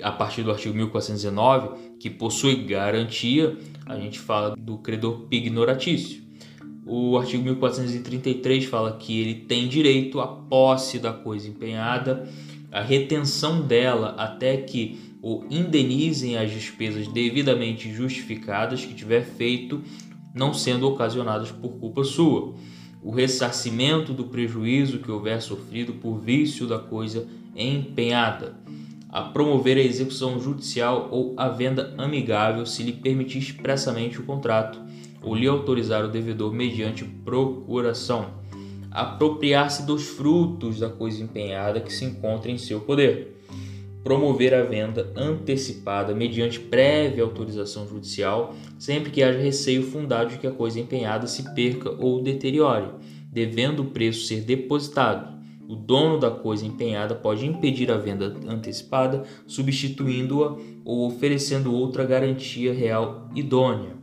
a 0.00 0.10
partir 0.10 0.42
do 0.42 0.50
artigo 0.50 0.74
1419, 0.74 1.98
que 2.00 2.08
possui 2.08 2.64
garantia, 2.64 3.58
a 3.84 3.98
gente 4.00 4.18
fala 4.18 4.56
do 4.56 4.78
credor 4.78 5.26
pignoratício. 5.28 6.27
O 6.90 7.18
artigo 7.18 7.44
1433 7.44 8.64
fala 8.64 8.96
que 8.96 9.20
ele 9.20 9.34
tem 9.34 9.68
direito 9.68 10.20
à 10.20 10.26
posse 10.26 10.98
da 10.98 11.12
coisa 11.12 11.46
empenhada, 11.46 12.26
a 12.72 12.80
retenção 12.80 13.60
dela 13.60 14.14
até 14.16 14.56
que 14.56 14.98
o 15.20 15.44
indenizem 15.50 16.38
as 16.38 16.50
despesas 16.50 17.06
devidamente 17.06 17.92
justificadas 17.92 18.86
que 18.86 18.94
tiver 18.94 19.20
feito, 19.20 19.82
não 20.34 20.54
sendo 20.54 20.88
ocasionadas 20.88 21.50
por 21.50 21.72
culpa 21.72 22.04
sua. 22.04 22.54
O 23.02 23.10
ressarcimento 23.10 24.14
do 24.14 24.24
prejuízo 24.24 25.00
que 25.00 25.10
houver 25.10 25.42
sofrido 25.42 25.92
por 25.92 26.18
vício 26.18 26.66
da 26.66 26.78
coisa 26.78 27.28
empenhada. 27.54 28.56
A 29.10 29.20
promover 29.24 29.76
a 29.76 29.82
execução 29.82 30.40
judicial 30.40 31.08
ou 31.10 31.34
a 31.36 31.50
venda 31.50 31.94
amigável 31.98 32.64
se 32.64 32.82
lhe 32.82 32.92
permitir 32.92 33.38
expressamente 33.40 34.18
o 34.18 34.24
contrato 34.24 34.87
ou 35.28 35.34
lhe 35.34 35.46
autorizar 35.46 36.02
o 36.06 36.08
devedor 36.08 36.54
mediante 36.54 37.04
procuração, 37.04 38.30
apropriar-se 38.90 39.84
dos 39.84 40.06
frutos 40.06 40.80
da 40.80 40.88
coisa 40.88 41.22
empenhada 41.22 41.80
que 41.80 41.92
se 41.92 42.06
encontra 42.06 42.50
em 42.50 42.56
seu 42.56 42.80
poder, 42.80 43.36
promover 44.02 44.54
a 44.54 44.62
venda 44.62 45.12
antecipada 45.14 46.14
mediante 46.14 46.58
prévia 46.58 47.22
autorização 47.22 47.86
judicial, 47.86 48.54
sempre 48.78 49.10
que 49.10 49.22
haja 49.22 49.38
receio 49.38 49.82
fundado 49.82 50.30
de 50.30 50.38
que 50.38 50.46
a 50.46 50.52
coisa 50.52 50.80
empenhada 50.80 51.26
se 51.26 51.54
perca 51.54 51.90
ou 51.90 52.22
deteriore, 52.22 52.88
devendo 53.30 53.80
o 53.80 53.90
preço 53.90 54.26
ser 54.26 54.40
depositado. 54.40 55.36
O 55.68 55.76
dono 55.76 56.18
da 56.18 56.30
coisa 56.30 56.64
empenhada 56.64 57.14
pode 57.14 57.44
impedir 57.44 57.90
a 57.90 57.98
venda 57.98 58.34
antecipada, 58.46 59.24
substituindo-a 59.46 60.56
ou 60.86 61.06
oferecendo 61.06 61.74
outra 61.74 62.06
garantia 62.06 62.72
real 62.72 63.28
idônea 63.34 63.97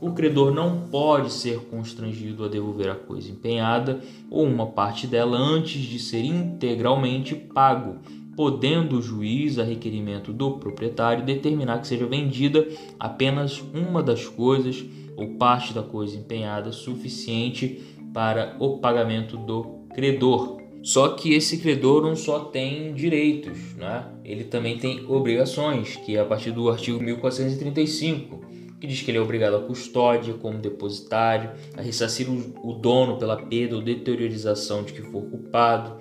o 0.00 0.12
credor 0.12 0.52
não 0.52 0.88
pode 0.90 1.32
ser 1.32 1.58
constrangido 1.70 2.44
a 2.44 2.48
devolver 2.48 2.90
a 2.90 2.94
coisa 2.94 3.30
empenhada 3.30 4.00
ou 4.30 4.44
uma 4.44 4.66
parte 4.66 5.06
dela 5.06 5.36
antes 5.36 5.82
de 5.82 5.98
ser 5.98 6.24
integralmente 6.24 7.34
pago, 7.34 7.96
podendo 8.36 8.98
o 8.98 9.02
juiz, 9.02 9.58
a 9.58 9.64
requerimento 9.64 10.32
do 10.32 10.52
proprietário, 10.52 11.24
determinar 11.24 11.80
que 11.80 11.88
seja 11.88 12.06
vendida 12.06 12.66
apenas 12.98 13.62
uma 13.74 14.02
das 14.02 14.26
coisas 14.26 14.84
ou 15.16 15.34
parte 15.34 15.74
da 15.74 15.82
coisa 15.82 16.16
empenhada 16.16 16.70
suficiente 16.70 17.82
para 18.14 18.56
o 18.60 18.78
pagamento 18.78 19.36
do 19.36 19.84
credor. 19.92 20.58
Só 20.82 21.08
que 21.08 21.34
esse 21.34 21.58
credor 21.58 22.02
não 22.02 22.14
só 22.14 22.38
tem 22.38 22.94
direitos, 22.94 23.74
né? 23.74 24.06
ele 24.24 24.44
também 24.44 24.78
tem 24.78 25.04
obrigações, 25.08 25.96
que 25.96 26.16
é 26.16 26.20
a 26.20 26.24
partir 26.24 26.52
do 26.52 26.70
artigo 26.70 27.02
1435, 27.02 28.47
que 28.80 28.86
diz 28.86 29.02
que 29.02 29.10
ele 29.10 29.18
é 29.18 29.20
obrigado 29.20 29.56
à 29.56 29.60
custódia 29.60 30.34
como 30.34 30.58
depositário, 30.58 31.50
a 31.76 31.82
ressarcir 31.82 32.28
o 32.30 32.72
dono 32.72 33.18
pela 33.18 33.36
perda 33.36 33.76
ou 33.76 33.82
deteriorização 33.82 34.82
de 34.82 34.92
que 34.92 35.02
for 35.02 35.22
culpado, 35.22 35.98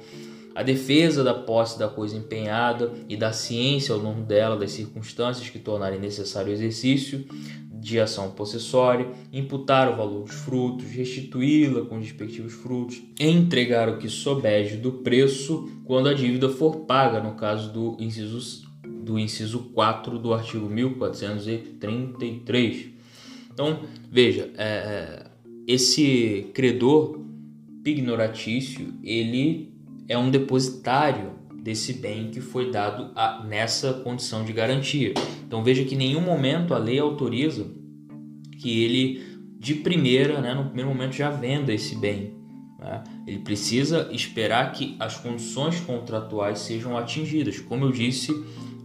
a 0.54 0.64
defesa 0.64 1.24
da 1.24 1.34
posse 1.34 1.78
da 1.78 1.88
coisa 1.88 2.18
empenhada 2.18 2.92
e 3.08 3.16
da 3.16 3.32
ciência 3.32 3.94
ao 3.94 4.02
longo 4.02 4.22
dela 4.22 4.58
das 4.58 4.72
circunstâncias 4.72 5.50
que 5.50 5.60
tornarem 5.60 6.00
necessário 6.00 6.50
o 6.50 6.54
exercício 6.54 7.26
de 7.80 8.00
ação 8.00 8.32
possessória, 8.32 9.08
imputar 9.32 9.92
o 9.92 9.96
valor 9.96 10.24
dos 10.24 10.36
frutos, 10.36 10.86
restituí-la 10.90 11.86
com 11.86 11.98
os 11.98 12.04
respectivos 12.04 12.54
frutos, 12.54 13.02
entregar 13.20 13.88
o 13.88 13.98
que 13.98 14.10
sobeje 14.10 14.78
do 14.78 14.94
preço 14.94 15.70
quando 15.86 16.10
a 16.10 16.14
dívida 16.14 16.50
for 16.50 16.82
paga, 16.82 17.22
no 17.22 17.36
caso 17.36 17.72
do 17.72 17.96
inciso, 18.00 18.67
do 19.08 19.18
inciso 19.18 19.72
4 19.74 20.20
do 20.20 20.34
artigo 20.34 20.70
1433. 20.70 22.90
Então, 23.52 23.80
veja, 24.12 24.52
é, 24.58 24.68
é, 24.68 25.26
esse 25.66 26.52
credor 26.54 27.22
pignoratício, 27.84 28.94
ele 29.02 29.72
é 30.10 30.18
um 30.18 30.30
depositário 30.30 31.38
desse 31.56 31.94
bem 31.94 32.30
que 32.30 32.42
foi 32.42 32.70
dado 32.70 33.12
a, 33.16 33.44
nessa 33.44 33.94
condição 33.94 34.44
de 34.44 34.52
garantia. 34.52 35.14
Então 35.46 35.64
veja 35.64 35.84
que 35.84 35.96
em 35.96 35.98
nenhum 35.98 36.22
momento 36.22 36.74
a 36.74 36.78
lei 36.78 37.00
autoriza 37.00 37.66
que 38.60 38.84
ele 38.84 39.26
de 39.60 39.76
primeira, 39.76 40.40
né, 40.40 40.54
no 40.54 40.66
primeiro 40.66 40.90
momento 40.90 41.14
já 41.14 41.30
venda 41.30 41.74
esse 41.74 41.96
bem. 41.96 42.34
Né? 42.80 43.04
Ele 43.26 43.40
precisa 43.40 44.10
esperar 44.12 44.72
que 44.72 44.96
as 45.00 45.18
condições 45.18 45.80
contratuais 45.80 46.60
sejam 46.60 46.98
atingidas. 46.98 47.60
Como 47.60 47.86
eu 47.86 47.92
disse, 47.92 48.32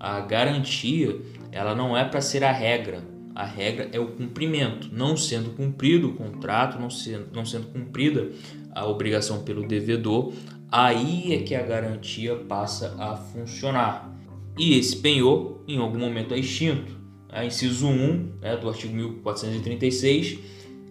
a 0.03 0.19
garantia 0.19 1.17
ela 1.53 1.77
não 1.77 1.97
é 1.97 2.05
para 2.05 2.21
ser 2.21 2.43
a 2.43 2.51
regra. 2.51 3.05
A 3.37 3.45
regra 3.45 3.89
é 3.93 4.01
o 4.01 4.09
cumprimento. 4.09 4.89
Não 4.91 5.17
sendo 5.17 5.51
cumprido 5.51 6.09
o 6.09 6.15
contrato, 6.15 6.77
não 6.77 6.91
sendo, 6.91 7.29
não 7.33 7.47
sendo 7.47 7.69
cumprida 7.69 8.31
a 8.75 8.85
obrigação 8.85 9.45
pelo 9.45 9.65
devedor, 9.65 10.33
aí 10.71 11.33
é 11.33 11.39
que 11.43 11.55
a 11.55 11.63
garantia 11.63 12.35
passa 12.35 12.97
a 12.99 13.15
funcionar. 13.15 14.13
E 14.59 14.77
esse 14.77 14.97
penhor, 14.97 15.63
em 15.69 15.79
algum 15.79 16.01
momento, 16.01 16.35
é 16.35 16.39
extinto. 16.39 17.01
É, 17.31 17.47
inciso 17.47 17.87
1 17.87 18.39
né, 18.41 18.57
do 18.57 18.69
artigo 18.69 18.93
1436, 18.95 20.39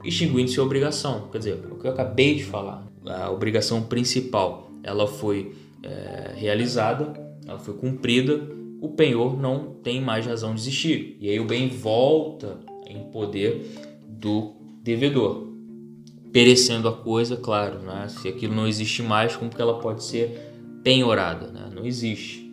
extinguindo-se 0.06 0.58
a 0.58 0.64
obrigação. 0.64 1.28
Quer 1.30 1.38
dizer, 1.38 1.60
o 1.70 1.76
que 1.76 1.86
eu 1.86 1.92
acabei 1.92 2.36
de 2.36 2.46
falar, 2.46 2.88
a 3.06 3.30
obrigação 3.30 3.84
principal, 3.84 4.72
ela 4.84 5.06
foi 5.06 5.54
é, 5.84 6.32
realizada, 6.36 7.14
ela 7.46 7.60
foi 7.60 7.76
cumprida, 7.76 8.61
o 8.82 8.90
penhor 8.90 9.40
não 9.40 9.76
tem 9.82 10.02
mais 10.02 10.26
razão 10.26 10.54
de 10.54 10.60
existir. 10.60 11.16
E 11.22 11.30
aí 11.30 11.40
o 11.40 11.46
bem 11.46 11.70
volta 11.70 12.60
em 12.90 13.04
poder 13.12 13.66
do 14.10 14.54
devedor 14.84 15.52
perecendo 16.32 16.88
a 16.88 16.94
coisa, 16.94 17.36
claro, 17.36 17.80
né? 17.80 18.08
Se 18.08 18.28
aquilo 18.28 18.56
não 18.56 18.68
existe 18.68 19.04
mais, 19.04 19.36
como 19.36 19.52
que 19.52 19.62
ela 19.62 19.80
pode 19.80 20.04
ser 20.04 20.52
penhorada, 20.84 21.48
né? 21.48 21.70
Não 21.74 21.86
existe. 21.86 22.50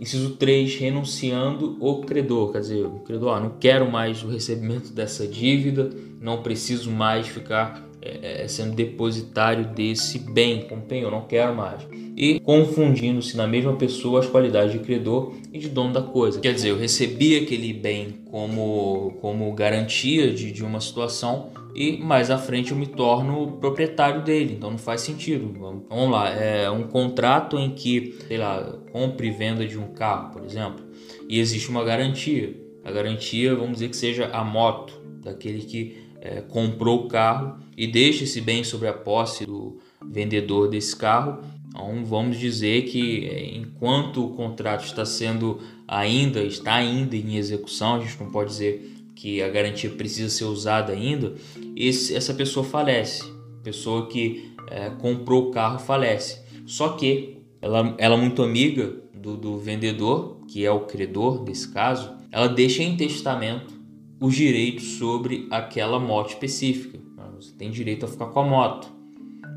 Inciso 0.00 0.30
3, 0.36 0.76
renunciando 0.76 1.76
o 1.80 2.00
credor, 2.02 2.52
quer 2.52 2.60
dizer, 2.60 2.86
o 2.86 3.00
credor, 3.00 3.36
ah, 3.36 3.40
não 3.40 3.50
quero 3.58 3.90
mais 3.90 4.22
o 4.22 4.28
recebimento 4.28 4.92
dessa 4.92 5.26
dívida, 5.26 5.90
não 6.20 6.42
preciso 6.42 6.90
mais 6.90 7.26
ficar 7.26 7.87
é, 8.22 8.42
é 8.44 8.48
sendo 8.48 8.74
depositário 8.74 9.66
desse 9.66 10.18
bem 10.18 10.62
com 10.62 10.80
penhor, 10.80 11.10
não 11.10 11.22
quero 11.22 11.54
mais. 11.54 11.86
E 12.16 12.40
confundindo-se 12.40 13.36
na 13.36 13.46
mesma 13.46 13.74
pessoa 13.74 14.20
as 14.20 14.26
qualidades 14.26 14.72
de 14.72 14.80
credor 14.80 15.34
e 15.52 15.58
de 15.58 15.68
dono 15.68 15.92
da 15.92 16.02
coisa. 16.02 16.40
Quer 16.40 16.52
dizer, 16.54 16.70
eu 16.70 16.78
recebi 16.78 17.36
aquele 17.36 17.72
bem 17.72 18.20
como, 18.30 19.16
como 19.20 19.52
garantia 19.52 20.32
de, 20.32 20.50
de 20.50 20.64
uma 20.64 20.80
situação, 20.80 21.50
e 21.74 21.96
mais 21.98 22.30
à 22.30 22.38
frente 22.38 22.72
eu 22.72 22.76
me 22.76 22.86
torno 22.86 23.58
proprietário 23.58 24.22
dele, 24.24 24.54
então 24.54 24.70
não 24.70 24.78
faz 24.78 25.02
sentido. 25.02 25.54
Vamos 25.88 26.10
lá, 26.10 26.28
é 26.30 26.68
um 26.68 26.84
contrato 26.84 27.56
em 27.56 27.70
que, 27.70 28.18
sei 28.26 28.36
lá, 28.36 28.78
compra 28.90 29.24
e 29.24 29.30
venda 29.30 29.64
de 29.66 29.78
um 29.78 29.92
carro, 29.92 30.32
por 30.32 30.44
exemplo, 30.44 30.84
e 31.28 31.38
existe 31.38 31.68
uma 31.68 31.84
garantia. 31.84 32.52
A 32.84 32.90
garantia, 32.90 33.54
vamos 33.54 33.74
dizer 33.74 33.90
que 33.90 33.96
seja 33.96 34.28
a 34.32 34.42
moto 34.42 35.00
daquele 35.22 35.60
que 35.60 36.07
é, 36.20 36.40
comprou 36.40 37.04
o 37.04 37.08
carro 37.08 37.58
e 37.76 37.86
deixa 37.86 38.24
esse 38.24 38.40
bem 38.40 38.64
sobre 38.64 38.88
a 38.88 38.92
posse 38.92 39.46
do 39.46 39.78
vendedor 40.04 40.68
desse 40.68 40.94
carro. 40.94 41.40
Então 41.68 42.04
vamos 42.04 42.38
dizer 42.38 42.82
que 42.84 43.26
é, 43.26 43.56
enquanto 43.56 44.24
o 44.24 44.30
contrato 44.30 44.84
está 44.84 45.04
sendo 45.04 45.60
ainda 45.86 46.42
está 46.42 46.74
ainda 46.74 47.16
em 47.16 47.36
execução, 47.36 47.96
a 47.96 48.00
gente 48.00 48.20
não 48.20 48.30
pode 48.30 48.50
dizer 48.50 48.94
que 49.14 49.42
a 49.42 49.48
garantia 49.48 49.90
precisa 49.90 50.28
ser 50.28 50.44
usada 50.44 50.92
ainda, 50.92 51.34
esse, 51.74 52.14
essa 52.14 52.32
pessoa 52.32 52.64
falece. 52.64 53.24
Pessoa 53.64 54.06
que 54.06 54.52
é, 54.70 54.90
comprou 54.90 55.48
o 55.48 55.50
carro 55.50 55.78
falece. 55.78 56.40
Só 56.66 56.90
que 56.90 57.38
ela, 57.60 57.94
ela 57.98 58.14
é 58.14 58.18
muito 58.18 58.42
amiga 58.42 58.94
do, 59.12 59.36
do 59.36 59.58
vendedor, 59.58 60.40
que 60.46 60.64
é 60.64 60.70
o 60.70 60.80
credor 60.80 61.42
desse 61.42 61.68
caso, 61.72 62.12
ela 62.30 62.46
deixa 62.46 62.82
em 62.82 62.96
testamento 62.96 63.77
os 64.20 64.34
direitos 64.34 64.98
sobre 64.98 65.46
aquela 65.50 65.98
moto 65.98 66.30
específica. 66.30 66.98
Você 67.36 67.52
tem 67.52 67.70
direito 67.70 68.04
a 68.04 68.08
ficar 68.08 68.26
com 68.26 68.40
a 68.40 68.44
moto. 68.44 68.88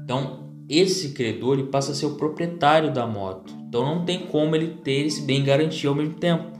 Então, 0.03 0.51
esse 0.69 1.13
credor 1.13 1.57
ele 1.57 1.67
passa 1.67 1.91
a 1.91 1.95
ser 1.95 2.05
o 2.05 2.15
proprietário 2.15 2.93
da 2.93 3.07
moto. 3.07 3.51
Então, 3.67 3.83
não 3.83 4.05
tem 4.05 4.19
como 4.27 4.55
ele 4.55 4.75
ter 4.83 5.05
esse 5.05 5.23
bem 5.23 5.43
garantido 5.43 5.89
ao 5.89 5.95
mesmo 5.95 6.13
tempo. 6.13 6.51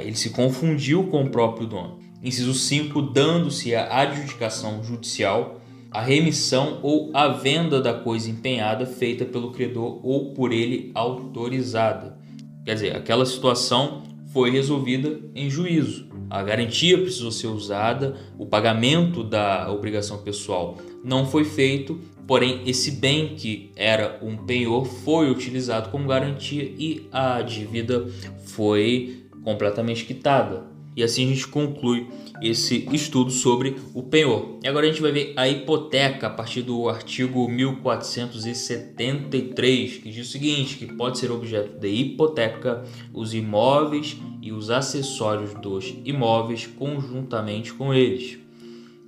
Ele 0.00 0.16
se 0.16 0.30
confundiu 0.30 1.04
com 1.04 1.22
o 1.22 1.30
próprio 1.30 1.68
dono. 1.68 2.00
Inciso 2.20 2.52
5, 2.52 3.00
dando-se 3.02 3.76
a 3.76 4.00
adjudicação 4.00 4.82
judicial, 4.82 5.60
a 5.92 6.00
remissão 6.00 6.80
ou 6.82 7.10
a 7.14 7.28
venda 7.28 7.80
da 7.80 7.94
coisa 7.94 8.28
empenhada 8.28 8.84
feita 8.84 9.24
pelo 9.24 9.52
credor 9.52 10.00
ou 10.02 10.34
por 10.34 10.52
ele 10.52 10.90
autorizada. 10.94 12.18
Quer 12.64 12.74
dizer, 12.74 12.96
aquela 12.96 13.24
situação 13.24 14.02
foi 14.32 14.50
resolvida 14.50 15.20
em 15.32 15.48
juízo. 15.48 16.08
A 16.28 16.42
garantia 16.42 16.98
precisou 16.98 17.30
ser 17.30 17.46
usada, 17.46 18.16
o 18.38 18.46
pagamento 18.46 19.22
da 19.22 19.70
obrigação 19.70 20.18
pessoal 20.18 20.78
não 21.04 21.26
foi 21.26 21.44
feito, 21.44 22.00
porém 22.26 22.62
esse 22.66 22.90
bem 22.90 23.34
que 23.36 23.70
era 23.76 24.18
um 24.22 24.36
penhor 24.36 24.84
foi 24.84 25.30
utilizado 25.30 25.90
como 25.90 26.08
garantia 26.08 26.64
e 26.64 27.08
a 27.12 27.40
dívida 27.42 28.06
foi 28.44 29.26
completamente 29.44 30.04
quitada. 30.04 30.75
E 30.96 31.02
assim 31.02 31.26
a 31.26 31.28
gente 31.28 31.46
conclui 31.46 32.08
esse 32.40 32.88
estudo 32.90 33.30
sobre 33.30 33.76
o 33.92 34.02
penhor. 34.02 34.58
E 34.64 34.68
agora 34.68 34.86
a 34.86 34.88
gente 34.88 35.02
vai 35.02 35.12
ver 35.12 35.34
a 35.36 35.46
hipoteca 35.46 36.26
a 36.26 36.30
partir 36.30 36.62
do 36.62 36.88
artigo 36.88 37.46
1473, 37.48 39.98
que 39.98 40.10
diz 40.10 40.26
o 40.26 40.30
seguinte: 40.30 40.78
que 40.78 40.86
pode 40.86 41.18
ser 41.18 41.30
objeto 41.30 41.78
de 41.78 41.88
hipoteca 41.88 42.82
os 43.12 43.34
imóveis 43.34 44.16
e 44.40 44.50
os 44.52 44.70
acessórios 44.70 45.52
dos 45.54 45.94
imóveis 46.04 46.66
conjuntamente 46.66 47.74
com 47.74 47.92
eles. 47.92 48.38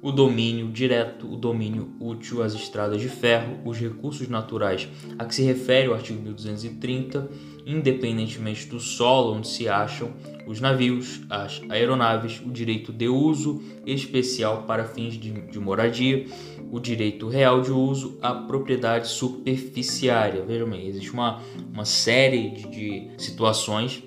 O 0.01 0.13
domínio 0.13 0.71
direto, 0.71 1.27
o 1.27 1.37
domínio 1.37 1.93
útil, 1.99 2.41
as 2.41 2.55
estradas 2.55 3.01
de 3.01 3.09
ferro, 3.09 3.59
os 3.65 3.77
recursos 3.79 4.29
naturais 4.29 4.87
a 5.19 5.25
que 5.25 5.35
se 5.35 5.43
refere 5.43 5.89
o 5.89 5.95
artigo 5.95 6.23
1230, 6.23 7.29
independentemente 7.69 8.67
do 8.67 8.81
solo 8.81 9.35
onde 9.35 9.47
se 9.47 9.69
acham, 9.69 10.15
os 10.47 10.59
navios, 10.59 11.21
as 11.29 11.61
aeronaves, 11.69 12.41
o 12.41 12.51
direito 12.51 12.91
de 12.91 13.09
uso 13.09 13.63
especial 13.85 14.63
para 14.63 14.87
fins 14.87 15.15
de, 15.15 15.31
de 15.31 15.61
moradia, 15.61 16.25
o 16.73 16.81
direito 16.81 17.29
real 17.29 17.61
de 17.61 17.71
uso, 17.71 18.19
a 18.23 18.33
propriedade 18.33 19.09
superficiária. 19.09 20.43
Vejam 20.47 20.71
bem, 20.71 20.87
existe 20.87 21.13
uma, 21.13 21.43
uma 21.71 21.85
série 21.85 22.51
de, 22.53 22.71
de 22.71 23.11
situações 23.19 24.03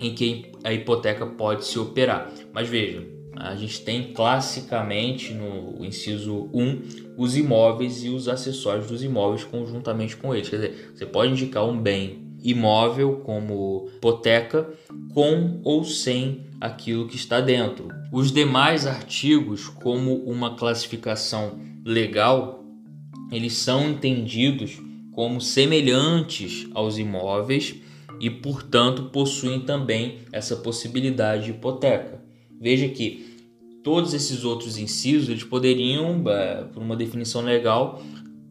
em 0.00 0.14
que 0.14 0.52
a 0.62 0.72
hipoteca 0.72 1.26
pode 1.26 1.64
se 1.64 1.80
operar. 1.80 2.32
Mas 2.52 2.68
veja, 2.68 3.04
a 3.34 3.56
gente 3.56 3.80
tem 3.80 4.12
classicamente 4.12 5.34
no 5.34 5.84
inciso 5.84 6.48
1 6.54 7.14
os 7.18 7.36
imóveis 7.36 8.04
e 8.04 8.10
os 8.10 8.28
acessórios 8.28 8.86
dos 8.86 9.02
imóveis 9.02 9.42
conjuntamente 9.42 10.16
com 10.16 10.32
eles. 10.32 10.48
Quer 10.48 10.56
dizer, 10.56 10.92
você 10.94 11.04
pode 11.04 11.32
indicar 11.32 11.64
um 11.64 11.76
bem 11.76 12.25
imóvel 12.50 13.20
como 13.24 13.88
hipoteca 13.96 14.68
com 15.12 15.60
ou 15.64 15.84
sem 15.84 16.46
aquilo 16.60 17.06
que 17.06 17.16
está 17.16 17.40
dentro. 17.40 17.88
Os 18.12 18.32
demais 18.32 18.86
artigos, 18.86 19.68
como 19.68 20.14
uma 20.24 20.56
classificação 20.56 21.58
legal, 21.84 22.64
eles 23.30 23.54
são 23.54 23.90
entendidos 23.90 24.80
como 25.12 25.40
semelhantes 25.40 26.68
aos 26.74 26.98
imóveis, 26.98 27.76
e, 28.20 28.30
portanto, 28.30 29.04
possuem 29.04 29.60
também 29.60 30.20
essa 30.32 30.56
possibilidade 30.56 31.44
de 31.44 31.50
hipoteca. 31.50 32.20
Veja 32.60 32.88
que 32.88 33.36
todos 33.82 34.14
esses 34.14 34.44
outros 34.44 34.78
incisos 34.78 35.28
eles 35.28 35.44
poderiam, 35.44 36.22
é, 36.28 36.64
por 36.64 36.82
uma 36.82 36.96
definição 36.96 37.42
legal, 37.42 38.02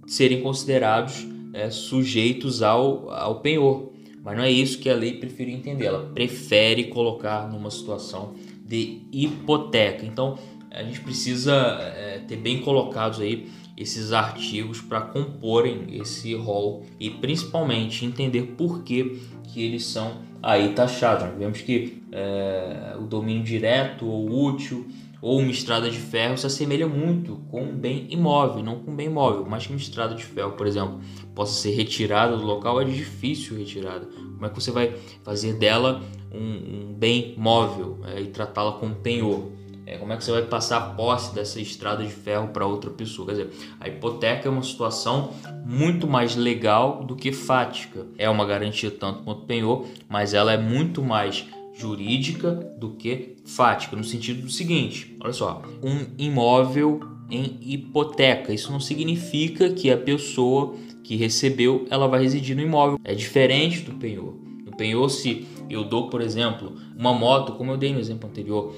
serem 0.07 0.41
considerados 0.41 1.25
é, 1.55 1.69
sujeitos 1.69 2.61
ao, 2.61 3.09
ao 3.09 3.39
penhor. 3.39 3.93
Mas 4.21 4.35
não 4.35 4.43
é 4.43 4.51
isso 4.51 4.79
que 4.79 4.89
a 4.89 4.95
lei 4.95 5.13
prefere 5.13 5.53
entender. 5.53 5.85
Ela 5.85 6.11
prefere 6.13 6.85
colocar 6.85 7.49
numa 7.49 7.71
situação 7.71 8.33
de 8.65 9.01
hipoteca. 9.11 10.05
Então, 10.05 10.37
a 10.69 10.83
gente 10.83 10.99
precisa 10.99 11.53
é, 11.53 12.21
ter 12.27 12.35
bem 12.35 12.59
colocados 12.59 13.21
aí 13.21 13.47
esses 13.77 14.11
artigos 14.11 14.81
para 14.81 15.01
comporem 15.01 15.85
esse 15.91 16.33
rol 16.33 16.85
e 16.99 17.09
principalmente 17.09 18.05
entender 18.05 18.55
por 18.57 18.83
que, 18.83 19.21
que 19.53 19.61
eles 19.61 19.85
são 19.85 20.21
aí 20.41 20.73
taxados. 20.73 21.37
Vemos 21.37 21.61
que 21.61 22.01
é, 22.11 22.95
o 22.99 23.03
domínio 23.03 23.43
direto 23.43 24.05
ou 24.05 24.47
útil 24.47 24.87
ou 25.25 25.39
uma 25.39 25.49
estrada 25.49 25.89
de 25.89 25.97
ferro 25.97 26.37
se 26.37 26.45
assemelha 26.45 26.87
muito 26.87 27.37
com 27.49 27.63
um 27.63 27.75
bem 27.75 28.05
imóvel, 28.11 28.61
não 28.61 28.77
com 28.77 28.91
um 28.91 28.95
bem 28.95 29.09
móvel. 29.09 29.43
Mas 29.49 29.65
que 29.65 29.73
uma 29.73 29.79
estrada 29.79 30.13
de 30.13 30.23
ferro, 30.23 30.51
por 30.51 30.67
exemplo, 30.67 30.99
possa 31.33 31.59
ser 31.59 31.71
retirada 31.71 32.37
do 32.37 32.43
local, 32.43 32.79
é 32.79 32.85
difícil 32.85 33.57
retirada. 33.57 34.05
Como 34.05 34.45
é 34.45 34.49
que 34.49 34.55
você 34.55 34.69
vai 34.69 34.93
fazer 35.23 35.53
dela 35.53 36.03
um, 36.31 36.91
um 36.91 36.93
bem 36.93 37.33
móvel 37.39 37.97
é, 38.05 38.21
e 38.21 38.27
tratá-la 38.27 38.73
como 38.73 38.93
penhor? 38.93 39.49
É, 39.87 39.97
como 39.97 40.13
é 40.13 40.17
que 40.17 40.23
você 40.23 40.31
vai 40.31 40.43
passar 40.43 40.77
a 40.77 40.89
posse 40.93 41.33
dessa 41.33 41.59
estrada 41.59 42.03
de 42.03 42.11
ferro 42.11 42.49
para 42.49 42.67
outra 42.67 42.91
pessoa? 42.91 43.25
Quer 43.25 43.31
dizer, 43.31 43.49
a 43.79 43.87
hipoteca 43.87 44.47
é 44.47 44.51
uma 44.51 44.61
situação 44.61 45.33
muito 45.65 46.07
mais 46.07 46.35
legal 46.35 47.03
do 47.03 47.15
que 47.15 47.31
fática. 47.31 48.05
É 48.15 48.29
uma 48.29 48.45
garantia 48.45 48.91
tanto 48.91 49.23
quanto 49.23 49.41
penhor, 49.47 49.87
mas 50.07 50.35
ela 50.35 50.53
é 50.53 50.57
muito 50.57 51.01
mais 51.01 51.47
jurídica 51.75 52.51
do 52.77 52.91
que 52.91 53.35
fática, 53.45 53.95
no 53.95 54.03
sentido 54.03 54.41
do 54.41 54.51
seguinte: 54.51 55.15
olha 55.21 55.33
só, 55.33 55.61
um 55.83 56.05
imóvel 56.17 56.99
em 57.29 57.57
hipoteca. 57.61 58.53
Isso 58.53 58.71
não 58.71 58.79
significa 58.79 59.69
que 59.69 59.91
a 59.91 59.97
pessoa 59.97 60.75
que 61.03 61.15
recebeu 61.15 61.85
ela 61.89 62.07
vai 62.07 62.21
residir 62.21 62.55
no 62.55 62.61
imóvel. 62.61 62.99
É 63.03 63.13
diferente 63.13 63.81
do 63.81 63.93
penhor. 63.93 64.35
No 64.65 64.75
penhor, 64.75 65.09
se 65.09 65.45
eu 65.69 65.83
dou, 65.83 66.09
por 66.09 66.21
exemplo, 66.21 66.73
uma 66.97 67.13
moto, 67.13 67.53
como 67.53 67.71
eu 67.71 67.77
dei 67.77 67.93
no 67.93 67.99
exemplo 67.99 68.29
anterior, 68.29 68.73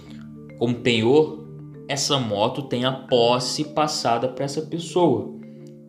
como 0.57 0.75
penhor, 0.75 1.45
essa 1.87 2.19
moto 2.19 2.63
tem 2.63 2.85
a 2.85 2.91
posse 2.91 3.63
passada 3.63 4.27
para 4.27 4.45
essa 4.45 4.61
pessoa. 4.61 5.35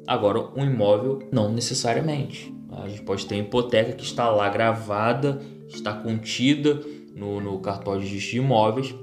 Agora, 0.06 0.48
um 0.56 0.64
imóvel, 0.64 1.20
não 1.32 1.52
necessariamente. 1.52 2.54
A 2.70 2.88
gente 2.88 3.02
pode 3.02 3.26
ter 3.26 3.34
uma 3.34 3.42
hipoteca 3.42 3.92
que 3.92 4.04
está 4.04 4.30
lá 4.30 4.48
gravada, 4.48 5.42
está 5.68 5.92
contida 5.92 6.80
no, 7.18 7.40
no 7.40 7.58
cartório 7.58 8.02
de 8.02 8.18
de 8.18 8.36
imóveis 8.36 8.94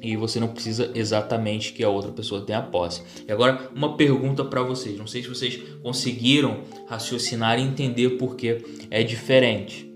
e 0.00 0.16
você 0.16 0.40
não 0.40 0.48
precisa 0.48 0.90
exatamente 0.94 1.72
que 1.72 1.84
a 1.84 1.88
outra 1.88 2.10
pessoa 2.10 2.40
tenha 2.40 2.60
posse. 2.60 3.02
E 3.26 3.30
agora, 3.30 3.70
uma 3.74 3.96
pergunta 3.96 4.44
para 4.44 4.62
vocês. 4.62 4.98
Não 4.98 5.06
sei 5.06 5.22
se 5.22 5.28
vocês 5.28 5.62
conseguiram 5.80 6.62
raciocinar 6.88 7.58
e 7.58 7.62
entender 7.62 8.10
por 8.10 8.34
que 8.34 8.64
é 8.90 9.02
diferente. 9.04 9.88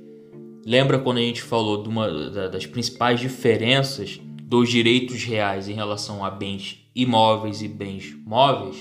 Lembra 0.64 0.98
quando 0.98 1.18
a 1.18 1.22
gente 1.22 1.42
falou 1.42 1.82
de 1.82 1.88
uma 1.88 2.08
das 2.48 2.66
principais 2.66 3.18
diferenças 3.18 4.20
dos 4.42 4.68
direitos 4.68 5.24
reais 5.24 5.68
em 5.68 5.74
relação 5.74 6.24
a 6.24 6.30
bens 6.30 6.78
imóveis 6.94 7.60
e 7.60 7.68
bens 7.68 8.16
móveis? 8.24 8.76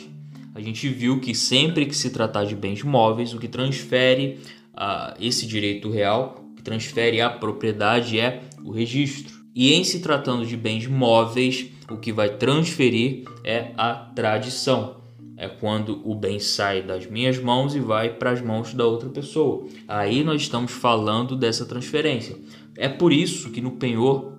A 0.53 0.61
gente 0.61 0.87
viu 0.87 1.19
que 1.19 1.33
sempre 1.33 1.85
que 1.85 1.95
se 1.95 2.11
tratar 2.11 2.45
de 2.45 2.55
bens 2.55 2.83
móveis, 2.83 3.33
o 3.33 3.39
que 3.39 3.47
transfere 3.47 4.39
uh, 4.73 5.15
esse 5.19 5.45
direito 5.45 5.89
real 5.89 6.45
transfere 6.65 7.21
a 7.21 7.29
propriedade 7.29 8.19
é 8.19 8.41
o 8.65 8.71
registro. 8.71 9.45
E 9.53 9.73
em 9.73 9.83
se 9.83 9.99
tratando 9.99 10.45
de 10.45 10.57
bens 10.57 10.87
móveis, 10.87 11.67
o 11.89 11.97
que 11.97 12.11
vai 12.11 12.29
transferir 12.29 13.23
é 13.43 13.71
a 13.77 13.93
tradição. 13.93 14.97
É 15.37 15.47
quando 15.47 16.01
o 16.03 16.15
bem 16.15 16.39
sai 16.39 16.81
das 16.81 17.05
minhas 17.05 17.37
mãos 17.37 17.75
e 17.75 17.79
vai 17.79 18.09
para 18.09 18.31
as 18.31 18.41
mãos 18.41 18.73
da 18.73 18.85
outra 18.85 19.09
pessoa. 19.09 19.67
Aí 19.87 20.23
nós 20.23 20.41
estamos 20.41 20.71
falando 20.71 21.35
dessa 21.35 21.65
transferência. 21.65 22.37
É 22.75 22.89
por 22.89 23.13
isso 23.13 23.51
que 23.51 23.61
no 23.61 23.71
penhor 23.71 24.33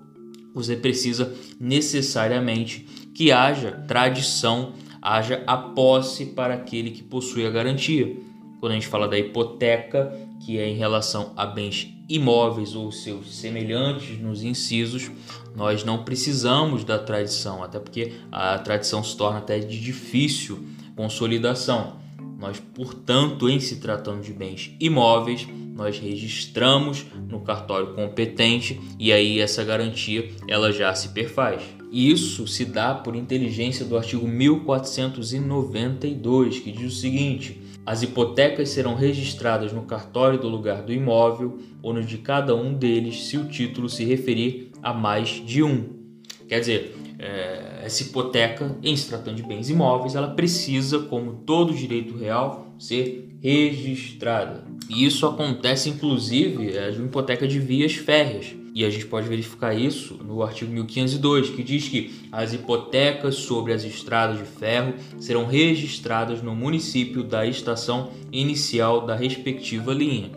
você 0.55 0.75
precisa 0.75 1.35
necessariamente 1.61 2.87
que 3.15 3.31
haja 3.31 3.73
tradição, 3.87 4.73
haja 5.01 5.43
a 5.47 5.57
posse 5.57 6.27
para 6.27 6.55
aquele 6.55 6.91
que 6.91 7.03
possui 7.03 7.47
a 7.47 7.51
garantia. 7.51 8.17
Quando 8.59 8.73
a 8.73 8.75
gente 8.75 8.89
fala 8.89 9.07
da 9.07 9.19
hipoteca, 9.19 10.13
que 10.45 10.59
é 10.59 10.69
em 10.69 10.77
relação 10.77 11.33
a 11.37 11.45
bens 11.47 11.96
imóveis 12.09 12.75
ou 12.75 12.91
seus 12.93 13.37
semelhantes 13.37 14.19
nos 14.21 14.43
incisos, 14.43 15.11
nós 15.55 15.85
não 15.85 16.05
precisamos 16.05 16.85
da 16.85 16.99
tradição, 16.99 17.63
até 17.63 17.79
porque 17.79 18.13
a 18.31 18.59
tradição 18.59 19.03
se 19.03 19.17
torna 19.17 19.39
até 19.39 19.59
de 19.59 19.81
difícil 19.81 20.63
consolidação. 20.95 21.97
Nós, 22.39 22.63
portanto, 22.75 23.49
em 23.49 23.59
se 23.59 23.77
tratando 23.77 24.21
de 24.23 24.31
bens 24.33 24.75
imóveis, 24.79 25.49
nós 25.75 25.99
registramos 25.99 27.07
no 27.29 27.41
cartório 27.41 27.95
competente 27.95 28.81
e 28.99 29.13
aí 29.13 29.41
essa 29.41 29.65
garantia 29.65 30.31
ela 30.49 30.73
já 30.73 30.95
se 30.95 31.11
perfaz. 31.11 31.63
Isso 31.93 32.47
se 32.47 32.65
dá 32.65 32.95
por 32.95 33.15
inteligência 33.15 33.85
do 33.85 33.95
artigo 33.97 34.27
1492, 34.27 36.61
que 36.61 36.73
diz 36.73 36.95
o 36.95 36.97
seguinte: 36.97 37.61
as 37.87 38.03
hipotecas 38.03 38.71
serão 38.71 38.97
registradas 38.97 39.73
no 39.73 39.83
cartório 39.83 40.41
do 40.41 40.49
lugar 40.49 40.83
do 40.83 40.93
imóvel 40.93 41.59
ou 41.81 41.95
no 41.95 42.03
de 42.03 42.19
cada 42.19 42.53
um 42.55 42.75
deles, 42.75 43.29
se 43.29 43.39
o 43.39 43.45
título 43.45 43.89
se 43.89 44.05
referir 44.05 44.73
a 44.83 44.93
mais 44.93 45.29
de 45.47 45.63
um. 45.63 45.85
Quer 46.49 46.59
dizer, 46.59 46.97
é, 47.17 47.83
essa 47.85 48.03
hipoteca, 48.03 48.77
em 48.83 48.97
se 48.97 49.09
tratando 49.09 49.37
de 49.37 49.45
bens 49.45 49.71
imóveis, 49.71 50.17
ela 50.17 50.29
precisa, 50.29 50.99
como 50.99 51.43
todo 51.47 51.73
direito 51.73 52.17
real, 52.17 52.75
ser 52.77 53.39
registrada. 53.41 54.65
E 54.91 55.07
isso 55.07 55.25
acontece, 55.25 55.89
inclusive, 55.89 56.77
é, 56.77 56.91
de 56.91 56.99
uma 56.99 57.07
hipoteca 57.07 57.47
de 57.47 57.61
vias 57.61 57.95
férreas. 57.95 58.55
E 58.77 58.85
a 58.85 58.91
gente 58.91 59.07
pode 59.07 59.27
verificar 59.27 59.73
isso 59.73 60.23
no 60.23 60.43
artigo 60.43 60.71
1502, 60.71 61.49
que 61.49 61.63
diz 61.63 61.89
que 61.89 62.29
as 62.31 62.53
hipotecas 62.53 63.37
sobre 63.37 63.73
as 63.73 63.85
estradas 63.85 64.37
de 64.37 64.45
ferro 64.45 64.93
serão 65.19 65.47
registradas 65.47 66.43
no 66.43 66.55
município 66.55 67.23
da 67.23 67.47
estação 67.47 68.11
inicial 68.31 69.07
da 69.07 69.17
respectiva 69.17 69.95
linha. 69.95 70.31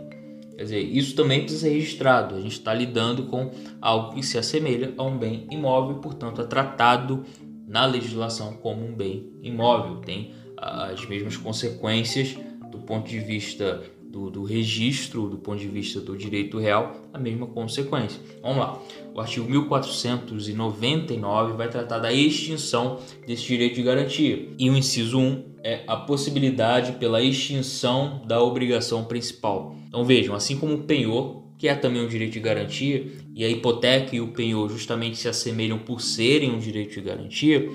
Quer 0.56 0.64
dizer, 0.64 0.80
isso 0.80 1.18
também 1.18 1.42
precisa 1.42 1.68
ser 1.68 1.74
registrado. 1.74 2.36
A 2.36 2.40
gente 2.40 2.54
está 2.54 2.74
lidando 2.74 3.24
com 3.24 3.52
algo 3.82 4.16
que 4.16 4.24
se 4.24 4.38
assemelha 4.38 4.94
a 4.98 5.04
um 5.04 5.18
bem 5.18 5.46
imóvel, 5.52 5.98
portanto, 5.98 6.40
é 6.40 6.46
tratado 6.46 7.26
na 7.68 7.86
legislação 7.86 8.54
como 8.54 8.88
um 8.88 8.96
bem 8.96 9.34
imóvel. 9.44 9.98
Tem 9.98 10.32
as 10.56 11.06
mesmas 11.06 11.36
consequências 11.36 12.38
do 12.72 12.78
ponto 12.80 13.10
de 13.10 13.20
vista 13.20 13.84
do, 14.10 14.30
do, 14.30 14.44
registro, 14.44 15.30
do 15.30 15.38
ponto 15.38 15.60
de 15.60 15.68
vista 15.68 16.02
do 16.02 16.18
direito 16.18 16.58
real, 16.58 16.96
a 17.14 17.20
mesma 17.20 17.46
consequência. 17.46 18.20
Vamos 18.42 18.58
lá. 18.58 18.82
O 19.14 19.22
artigo 19.22 19.50
1499 19.50 21.54
vai 21.54 21.70
tratar 21.70 22.00
da 22.00 22.12
extinção 22.12 23.00
desse 23.28 23.46
direito 23.46 23.76
de 23.76 23.84
garantia. 23.84 24.50
E 24.58 24.70
o 24.70 24.76
inciso 24.76 25.20
1 25.20 25.44
é 25.64 25.84
a 25.88 25.96
possibilidade 25.96 26.94
pela 26.94 27.22
extinção 27.22 28.24
da 28.26 28.42
obrigação 28.42 29.06
principal. 29.06 29.76
Então 29.88 30.04
vejam, 30.04 30.34
assim 30.34 30.58
como 30.58 30.74
o 30.74 30.84
penhor, 30.84 31.44
que 31.58 31.68
é 31.68 31.76
também 31.76 32.02
um 32.02 32.08
direito 32.08 32.34
de 32.34 32.40
garantia, 32.40 33.06
e 33.36 33.46
a 33.46 33.50
hipoteca 33.50 34.16
e 34.16 34.22
o 34.22 34.30
penhor 34.30 34.70
justamente 34.70 35.18
se 35.18 35.28
assemelham 35.28 35.78
por 35.78 36.02
serem 36.02 36.52
um 36.52 36.60
direito 36.60 36.94
de 36.94 37.02
garantia, 37.02 37.70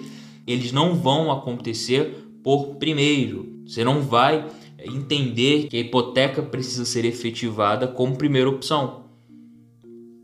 eles 0.47 0.73
não 0.73 0.95
vão 0.95 1.31
acontecer 1.31 2.15
por 2.43 2.77
primeiro. 2.77 3.63
Você 3.67 3.85
não 3.85 4.01
vai 4.01 4.47
entender 4.87 5.69
que 5.69 5.77
a 5.77 5.81
hipoteca 5.81 6.43
precisa 6.43 6.85
ser 6.85 7.05
efetivada 7.05 7.87
como 7.89 8.17
primeira 8.17 8.49
opção. 8.49 9.05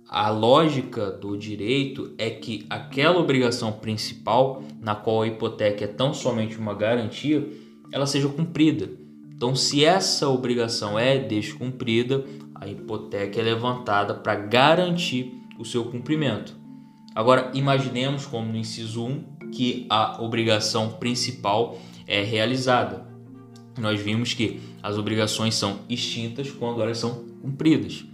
A 0.09 0.29
lógica 0.29 1.11
do 1.11 1.37
direito 1.37 2.14
é 2.18 2.31
que 2.31 2.66
aquela 2.68 3.20
obrigação 3.20 3.73
principal, 3.73 4.62
na 4.81 4.94
qual 4.94 5.23
a 5.23 5.29
hipoteca 5.29 5.85
é 5.85 5.87
tão 5.87 6.12
somente 6.12 6.59
uma 6.59 6.75
garantia, 6.75 7.49
ela 7.92 8.07
seja 8.07 8.29
cumprida. 8.29 8.90
Então, 9.33 9.55
se 9.55 9.85
essa 9.85 10.29
obrigação 10.29 10.99
é 10.99 11.16
descumprida, 11.16 12.25
a 12.55 12.66
hipoteca 12.66 13.40
é 13.40 13.42
levantada 13.42 14.14
para 14.14 14.35
garantir 14.35 15.33
o 15.59 15.64
seu 15.64 15.85
cumprimento. 15.85 16.57
Agora, 17.14 17.51
imaginemos, 17.55 18.27
como 18.27 18.51
no 18.53 18.59
inciso 18.59 19.05
1, 19.05 19.25
que 19.53 19.87
a 19.88 20.23
obrigação 20.23 20.90
principal 20.90 21.79
é 22.07 22.23
realizada 22.23 23.10
nós 23.78 24.00
vimos 24.00 24.35
que 24.35 24.61
as 24.83 24.98
obrigações 24.98 25.54
são 25.54 25.80
extintas 25.88 26.50
quando 26.50 26.83
elas 26.83 26.98
são 26.98 27.24
cumpridas. 27.40 28.04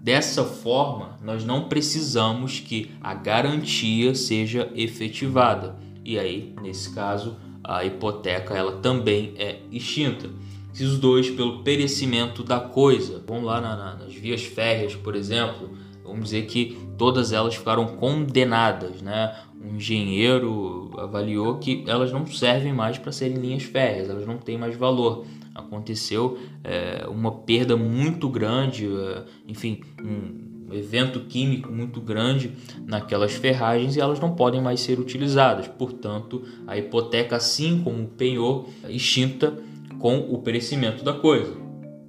Dessa 0.00 0.44
forma, 0.44 1.18
nós 1.22 1.44
não 1.44 1.68
precisamos 1.68 2.60
que 2.60 2.90
a 3.00 3.14
garantia 3.14 4.14
seja 4.14 4.70
efetivada. 4.74 5.76
E 6.04 6.18
aí, 6.18 6.54
nesse 6.60 6.90
caso, 6.90 7.36
a 7.62 7.84
hipoteca 7.84 8.54
ela 8.54 8.80
também 8.80 9.32
é 9.36 9.60
extinta. 9.72 10.28
Inciso 10.70 10.98
2, 10.98 11.30
pelo 11.30 11.62
perecimento 11.62 12.42
da 12.42 12.60
coisa. 12.60 13.22
Vamos 13.26 13.44
lá 13.44 13.60
na, 13.60 13.76
na, 13.76 13.94
nas 13.94 14.12
vias 14.12 14.42
férreas, 14.42 14.94
por 14.94 15.14
exemplo, 15.14 15.70
vamos 16.04 16.24
dizer 16.24 16.46
que 16.46 16.78
todas 16.98 17.32
elas 17.32 17.56
ficaram 17.56 17.86
condenadas, 17.96 19.00
né? 19.02 19.34
Um 19.60 19.76
engenheiro 19.76 20.90
avaliou 20.98 21.58
que 21.58 21.84
elas 21.86 22.12
não 22.12 22.26
servem 22.26 22.72
mais 22.72 22.98
para 22.98 23.10
serem 23.10 23.38
linhas 23.38 23.62
férreas, 23.62 24.10
elas 24.10 24.26
não 24.26 24.36
têm 24.36 24.58
mais 24.58 24.76
valor. 24.76 25.24
Aconteceu 25.54 26.38
é, 26.62 27.06
uma 27.08 27.32
perda 27.32 27.76
muito 27.76 28.28
grande, 28.28 28.86
é, 28.86 29.24
enfim, 29.48 29.80
um 30.02 30.74
evento 30.74 31.20
químico 31.20 31.72
muito 31.72 32.00
grande 32.00 32.52
naquelas 32.86 33.32
ferragens 33.32 33.96
e 33.96 34.00
elas 34.00 34.20
não 34.20 34.34
podem 34.34 34.60
mais 34.60 34.80
ser 34.80 34.98
utilizadas. 34.98 35.68
Portanto, 35.68 36.42
a 36.66 36.76
hipoteca, 36.76 37.36
assim 37.36 37.80
como 37.82 38.04
o 38.04 38.08
penhor, 38.08 38.68
extinta 38.88 39.56
com 39.98 40.18
o 40.18 40.38
perecimento 40.38 41.04
da 41.04 41.12
coisa. 41.12 41.63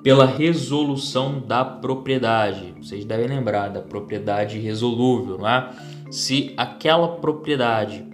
Pela 0.05 0.27
resolução 0.27 1.39
da 1.39 1.65
propriedade. 1.65 2.75
Vocês 2.79 3.03
devem 3.03 3.25
lembrar 3.25 3.69
da 3.69 3.81
propriedade 3.81 4.59
resolúvel, 4.59 5.39
não 5.39 5.49
é? 5.49 5.71
Se 6.11 6.53
aquela 6.55 7.07
propriedade 7.17 8.05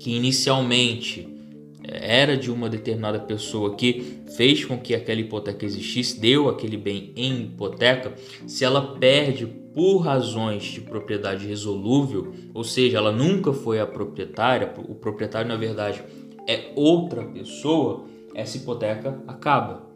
que 0.00 0.16
inicialmente 0.16 1.28
eh, 1.84 2.22
era 2.22 2.36
de 2.36 2.50
uma 2.50 2.68
determinada 2.68 3.20
pessoa 3.20 3.76
que 3.76 4.18
fez 4.36 4.64
com 4.64 4.76
que 4.80 4.96
aquela 4.96 5.20
hipoteca 5.20 5.64
existisse, 5.64 6.18
deu 6.18 6.48
aquele 6.48 6.76
bem 6.76 7.12
em 7.14 7.42
hipoteca, 7.42 8.14
se 8.44 8.64
ela 8.64 8.96
perde 8.96 9.46
por 9.46 9.98
razões 9.98 10.64
de 10.64 10.80
propriedade 10.80 11.46
resolúvel, 11.46 12.34
ou 12.52 12.64
seja, 12.64 12.98
ela 12.98 13.12
nunca 13.12 13.52
foi 13.52 13.78
a 13.78 13.86
proprietária, 13.86 14.74
o 14.88 14.96
proprietário 14.96 15.46
na 15.46 15.56
verdade 15.56 16.02
é 16.48 16.72
outra 16.74 17.22
pessoa, 17.22 18.06
essa 18.34 18.56
hipoteca 18.56 19.22
acaba. 19.28 19.87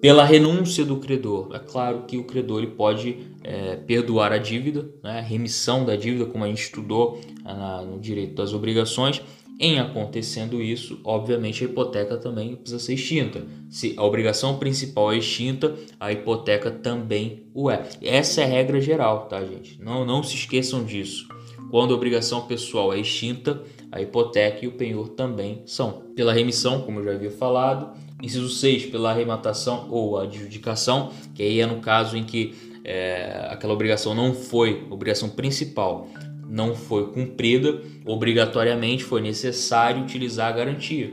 Pela 0.00 0.24
renúncia 0.24 0.84
do 0.84 0.98
credor, 0.98 1.50
é 1.52 1.58
claro 1.58 2.04
que 2.06 2.16
o 2.16 2.24
credor 2.24 2.58
ele 2.62 2.70
pode 2.72 3.18
é, 3.42 3.74
perdoar 3.74 4.32
a 4.32 4.38
dívida, 4.38 4.88
né, 5.02 5.20
remissão 5.20 5.84
da 5.84 5.96
dívida, 5.96 6.24
como 6.24 6.44
a 6.44 6.46
gente 6.46 6.62
estudou 6.62 7.20
ah, 7.44 7.82
no 7.84 7.98
direito 7.98 8.34
das 8.34 8.52
obrigações. 8.52 9.20
Em 9.60 9.80
acontecendo 9.80 10.62
isso, 10.62 11.00
obviamente 11.02 11.64
a 11.64 11.66
hipoteca 11.66 12.16
também 12.16 12.54
precisa 12.54 12.78
ser 12.78 12.94
extinta. 12.94 13.42
Se 13.68 13.92
a 13.96 14.04
obrigação 14.04 14.56
principal 14.56 15.12
é 15.12 15.16
extinta, 15.16 15.74
a 15.98 16.12
hipoteca 16.12 16.70
também 16.70 17.42
o 17.52 17.68
é. 17.68 17.82
Essa 18.00 18.42
é 18.42 18.44
a 18.44 18.46
regra 18.46 18.80
geral, 18.80 19.26
tá, 19.26 19.44
gente? 19.44 19.82
Não, 19.82 20.04
não 20.04 20.22
se 20.22 20.36
esqueçam 20.36 20.84
disso. 20.84 21.26
Quando 21.72 21.92
a 21.92 21.96
obrigação 21.96 22.42
pessoal 22.42 22.92
é 22.92 23.00
extinta, 23.00 23.64
a 23.90 24.00
hipoteca 24.00 24.64
e 24.64 24.68
o 24.68 24.72
penhor 24.72 25.08
também 25.08 25.62
são. 25.66 26.04
Pela 26.14 26.32
remissão, 26.32 26.82
como 26.82 27.00
eu 27.00 27.04
já 27.04 27.12
havia 27.12 27.30
falado. 27.32 27.98
Inciso 28.22 28.48
6, 28.48 28.86
pela 28.86 29.10
arrematação 29.10 29.88
ou 29.90 30.18
adjudicação, 30.18 31.12
que 31.34 31.42
aí 31.42 31.60
é 31.60 31.66
no 31.66 31.80
caso 31.80 32.16
em 32.16 32.24
que 32.24 32.54
é, 32.84 33.48
aquela 33.50 33.72
obrigação 33.72 34.14
não 34.14 34.34
foi, 34.34 34.86
obrigação 34.90 35.28
principal, 35.28 36.08
não 36.48 36.74
foi 36.74 37.12
cumprida, 37.12 37.80
obrigatoriamente 38.06 39.04
foi 39.04 39.20
necessário 39.20 40.02
utilizar 40.02 40.48
a 40.48 40.56
garantia. 40.56 41.12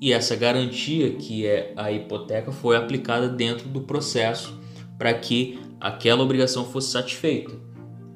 E 0.00 0.12
essa 0.12 0.36
garantia, 0.36 1.12
que 1.12 1.46
é 1.46 1.72
a 1.76 1.90
hipoteca, 1.90 2.52
foi 2.52 2.76
aplicada 2.76 3.28
dentro 3.28 3.68
do 3.68 3.80
processo 3.80 4.58
para 4.98 5.14
que 5.14 5.58
aquela 5.80 6.22
obrigação 6.22 6.64
fosse 6.64 6.90
satisfeita. 6.90 7.52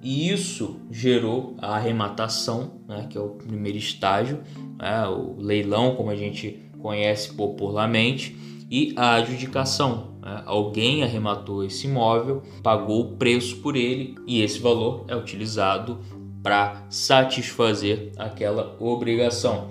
E 0.02 0.28
isso 0.30 0.80
gerou 0.90 1.56
a 1.58 1.76
arrematação, 1.76 2.80
né, 2.88 3.06
que 3.08 3.16
é 3.16 3.20
o 3.20 3.30
primeiro 3.30 3.78
estágio, 3.78 4.40
né, 4.76 5.06
o 5.06 5.36
leilão, 5.40 5.94
como 5.94 6.10
a 6.10 6.16
gente 6.16 6.60
conhece 6.82 7.32
popularmente, 7.32 8.36
e 8.72 8.94
a 8.96 9.16
adjudicação. 9.16 10.12
Né, 10.22 10.42
alguém 10.46 11.02
arrematou 11.02 11.62
esse 11.62 11.86
imóvel, 11.86 12.42
pagou 12.62 13.02
o 13.02 13.16
preço 13.16 13.56
por 13.58 13.76
ele 13.76 14.14
e 14.26 14.40
esse 14.40 14.58
valor 14.58 15.04
é 15.08 15.14
utilizado 15.14 16.00
para 16.42 16.86
satisfazer 16.88 18.12
aquela 18.16 18.74
obrigação. 18.80 19.68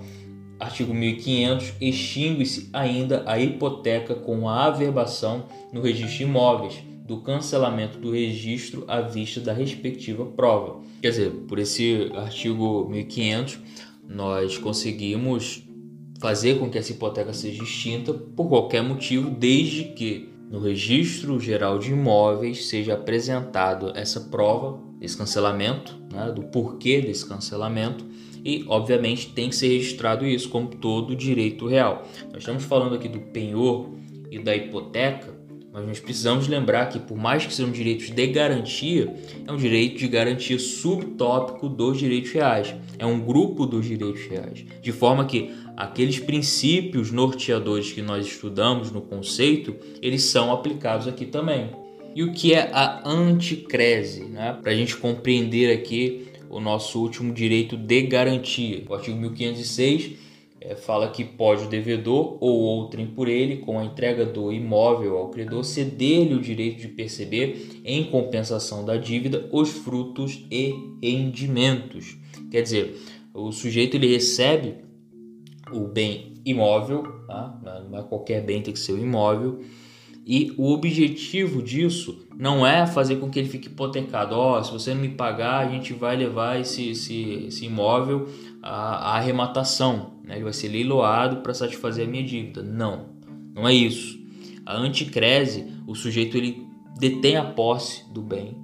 Artigo 0.60 0.94
1500 0.94 1.72
extingue-se 1.80 2.70
ainda 2.72 3.24
a 3.26 3.40
hipoteca 3.40 4.14
com 4.14 4.48
a 4.48 4.66
averbação 4.66 5.46
no 5.72 5.82
registro 5.82 6.18
de 6.18 6.22
imóveis 6.22 6.92
do 7.04 7.20
cancelamento 7.20 7.98
do 7.98 8.12
registro 8.12 8.84
à 8.86 9.00
vista 9.00 9.40
da 9.40 9.52
respectiva 9.52 10.24
prova. 10.24 10.80
Quer 11.02 11.10
dizer, 11.10 11.30
por 11.48 11.58
esse 11.58 12.12
artigo 12.14 12.88
1500, 12.88 13.58
nós 14.08 14.56
conseguimos 14.56 15.64
fazer 16.22 16.60
com 16.60 16.70
que 16.70 16.78
essa 16.78 16.92
hipoteca 16.92 17.32
seja 17.32 17.64
extinta 17.64 18.14
por 18.14 18.48
qualquer 18.48 18.80
motivo, 18.80 19.28
desde 19.28 19.86
que 19.86 20.28
no 20.48 20.60
registro 20.60 21.40
geral 21.40 21.80
de 21.80 21.90
imóveis 21.90 22.66
seja 22.66 22.94
apresentado 22.94 23.92
essa 23.96 24.20
prova 24.20 24.78
desse 25.00 25.16
cancelamento, 25.16 26.00
né, 26.12 26.30
do 26.30 26.44
porquê 26.44 27.00
desse 27.00 27.26
cancelamento 27.26 28.06
e, 28.44 28.64
obviamente, 28.68 29.30
tem 29.30 29.48
que 29.48 29.56
ser 29.56 29.66
registrado 29.66 30.24
isso 30.24 30.48
como 30.48 30.68
todo 30.68 31.16
direito 31.16 31.66
real. 31.66 32.06
Nós 32.26 32.42
estamos 32.42 32.62
falando 32.62 32.94
aqui 32.94 33.08
do 33.08 33.18
penhor 33.18 33.90
e 34.30 34.38
da 34.38 34.54
hipoteca 34.54 35.42
mas 35.72 35.86
nós 35.86 36.00
precisamos 36.00 36.46
lembrar 36.48 36.90
que, 36.90 36.98
por 36.98 37.16
mais 37.16 37.46
que 37.46 37.54
sejam 37.54 37.72
direitos 37.72 38.10
de 38.10 38.26
garantia, 38.26 39.12
é 39.46 39.50
um 39.50 39.56
direito 39.56 39.96
de 39.96 40.06
garantia 40.06 40.58
subtópico 40.58 41.66
dos 41.66 41.98
direitos 41.98 42.30
reais. 42.30 42.74
É 42.98 43.06
um 43.06 43.18
grupo 43.18 43.64
dos 43.64 43.86
direitos 43.86 44.22
reais. 44.26 44.66
De 44.82 44.92
forma 44.92 45.24
que 45.24 45.50
aqueles 45.76 46.18
princípios 46.18 47.10
norteadores 47.10 47.92
que 47.92 48.02
nós 48.02 48.26
estudamos 48.26 48.90
no 48.90 49.00
conceito, 49.00 49.76
eles 50.00 50.24
são 50.24 50.52
aplicados 50.52 51.08
aqui 51.08 51.26
também. 51.26 51.70
E 52.14 52.22
o 52.22 52.32
que 52.32 52.52
é 52.52 52.70
a 52.72 53.08
anticrese? 53.08 54.24
Né? 54.24 54.56
Para 54.60 54.72
a 54.72 54.74
gente 54.74 54.96
compreender 54.96 55.72
aqui 55.72 56.28
o 56.50 56.60
nosso 56.60 57.00
último 57.00 57.32
direito 57.32 57.76
de 57.76 58.02
garantia. 58.02 58.84
O 58.88 58.94
artigo 58.94 59.18
1506 59.18 60.12
é, 60.60 60.76
fala 60.76 61.08
que 61.08 61.24
pode 61.24 61.64
o 61.64 61.68
devedor 61.68 62.36
ou 62.38 62.60
outrem 62.60 63.06
por 63.06 63.26
ele, 63.26 63.56
com 63.56 63.78
a 63.78 63.84
entrega 63.84 64.24
do 64.26 64.52
imóvel 64.52 65.16
ao 65.16 65.28
credor, 65.30 65.64
ceder-lhe 65.64 66.34
o 66.34 66.40
direito 66.40 66.82
de 66.82 66.88
perceber, 66.88 67.80
em 67.84 68.04
compensação 68.04 68.84
da 68.84 68.96
dívida, 68.96 69.48
os 69.50 69.70
frutos 69.70 70.44
e 70.50 70.74
rendimentos. 71.02 72.16
Quer 72.50 72.62
dizer, 72.62 72.96
o 73.34 73.50
sujeito 73.50 73.96
ele 73.96 74.12
recebe 74.12 74.74
o 75.72 75.86
bem 75.86 76.34
imóvel, 76.44 77.02
tá? 77.26 77.58
não 77.90 77.98
é 77.98 78.02
qualquer 78.02 78.44
bem, 78.44 78.62
tem 78.62 78.72
que 78.72 78.80
ser 78.80 78.92
o 78.92 78.98
imóvel, 78.98 79.60
e 80.24 80.52
o 80.56 80.72
objetivo 80.72 81.60
disso 81.60 82.26
não 82.38 82.66
é 82.66 82.86
fazer 82.86 83.16
com 83.16 83.28
que 83.28 83.40
ele 83.40 83.48
fique 83.48 83.66
hipotecado. 83.66 84.36
Oh, 84.36 84.62
se 84.62 84.72
você 84.72 84.94
não 84.94 85.00
me 85.00 85.08
pagar, 85.08 85.66
a 85.66 85.68
gente 85.68 85.92
vai 85.92 86.16
levar 86.16 86.60
esse, 86.60 86.90
esse, 86.90 87.46
esse 87.48 87.66
imóvel 87.66 88.28
à, 88.62 89.10
à 89.10 89.16
arrematação. 89.16 90.12
Né? 90.24 90.36
Ele 90.36 90.44
vai 90.44 90.52
ser 90.52 90.68
leiloado 90.68 91.38
para 91.38 91.52
satisfazer 91.52 92.06
a 92.06 92.10
minha 92.10 92.22
dívida. 92.22 92.62
Não, 92.62 93.06
não 93.52 93.66
é 93.66 93.74
isso. 93.74 94.16
A 94.64 94.76
anticrese, 94.76 95.66
o 95.88 95.94
sujeito 95.94 96.36
ele 96.36 96.64
detém 97.00 97.36
a 97.36 97.44
posse 97.44 98.08
do 98.12 98.22
bem? 98.22 98.61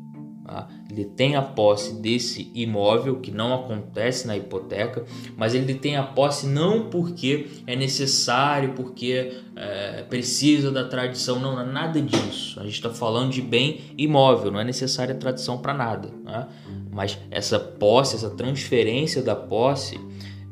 Ele 0.90 1.04
tem 1.04 1.36
a 1.36 1.42
posse 1.42 1.94
desse 2.00 2.50
imóvel 2.54 3.20
que 3.20 3.30
não 3.30 3.54
acontece 3.54 4.26
na 4.26 4.36
hipoteca, 4.36 5.04
mas 5.36 5.54
ele 5.54 5.74
tem 5.74 5.96
a 5.96 6.02
posse 6.02 6.46
não 6.46 6.88
porque 6.88 7.46
é 7.66 7.76
necessário, 7.76 8.72
porque 8.72 9.32
é, 9.54 10.02
precisa 10.08 10.70
da 10.70 10.84
tradição, 10.84 11.38
não, 11.38 11.54
não 11.54 11.62
é 11.62 11.66
nada 11.66 12.00
disso. 12.00 12.58
A 12.58 12.64
gente 12.64 12.74
está 12.74 12.90
falando 12.90 13.32
de 13.32 13.42
bem 13.42 13.80
imóvel, 13.98 14.50
não 14.50 14.60
é 14.60 14.64
necessária 14.64 15.14
tradição 15.14 15.58
para 15.58 15.74
nada. 15.74 16.10
Né? 16.24 16.46
Mas 16.90 17.18
essa 17.30 17.58
posse, 17.58 18.16
essa 18.16 18.30
transferência 18.30 19.22
da 19.22 19.36
posse, 19.36 20.00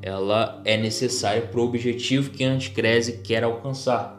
ela 0.02 0.60
é 0.64 0.76
necessária 0.76 1.42
para 1.42 1.58
o 1.58 1.64
objetivo 1.64 2.30
que 2.30 2.44
a 2.44 2.50
anticrese 2.50 3.18
quer 3.18 3.42
alcançar, 3.42 4.15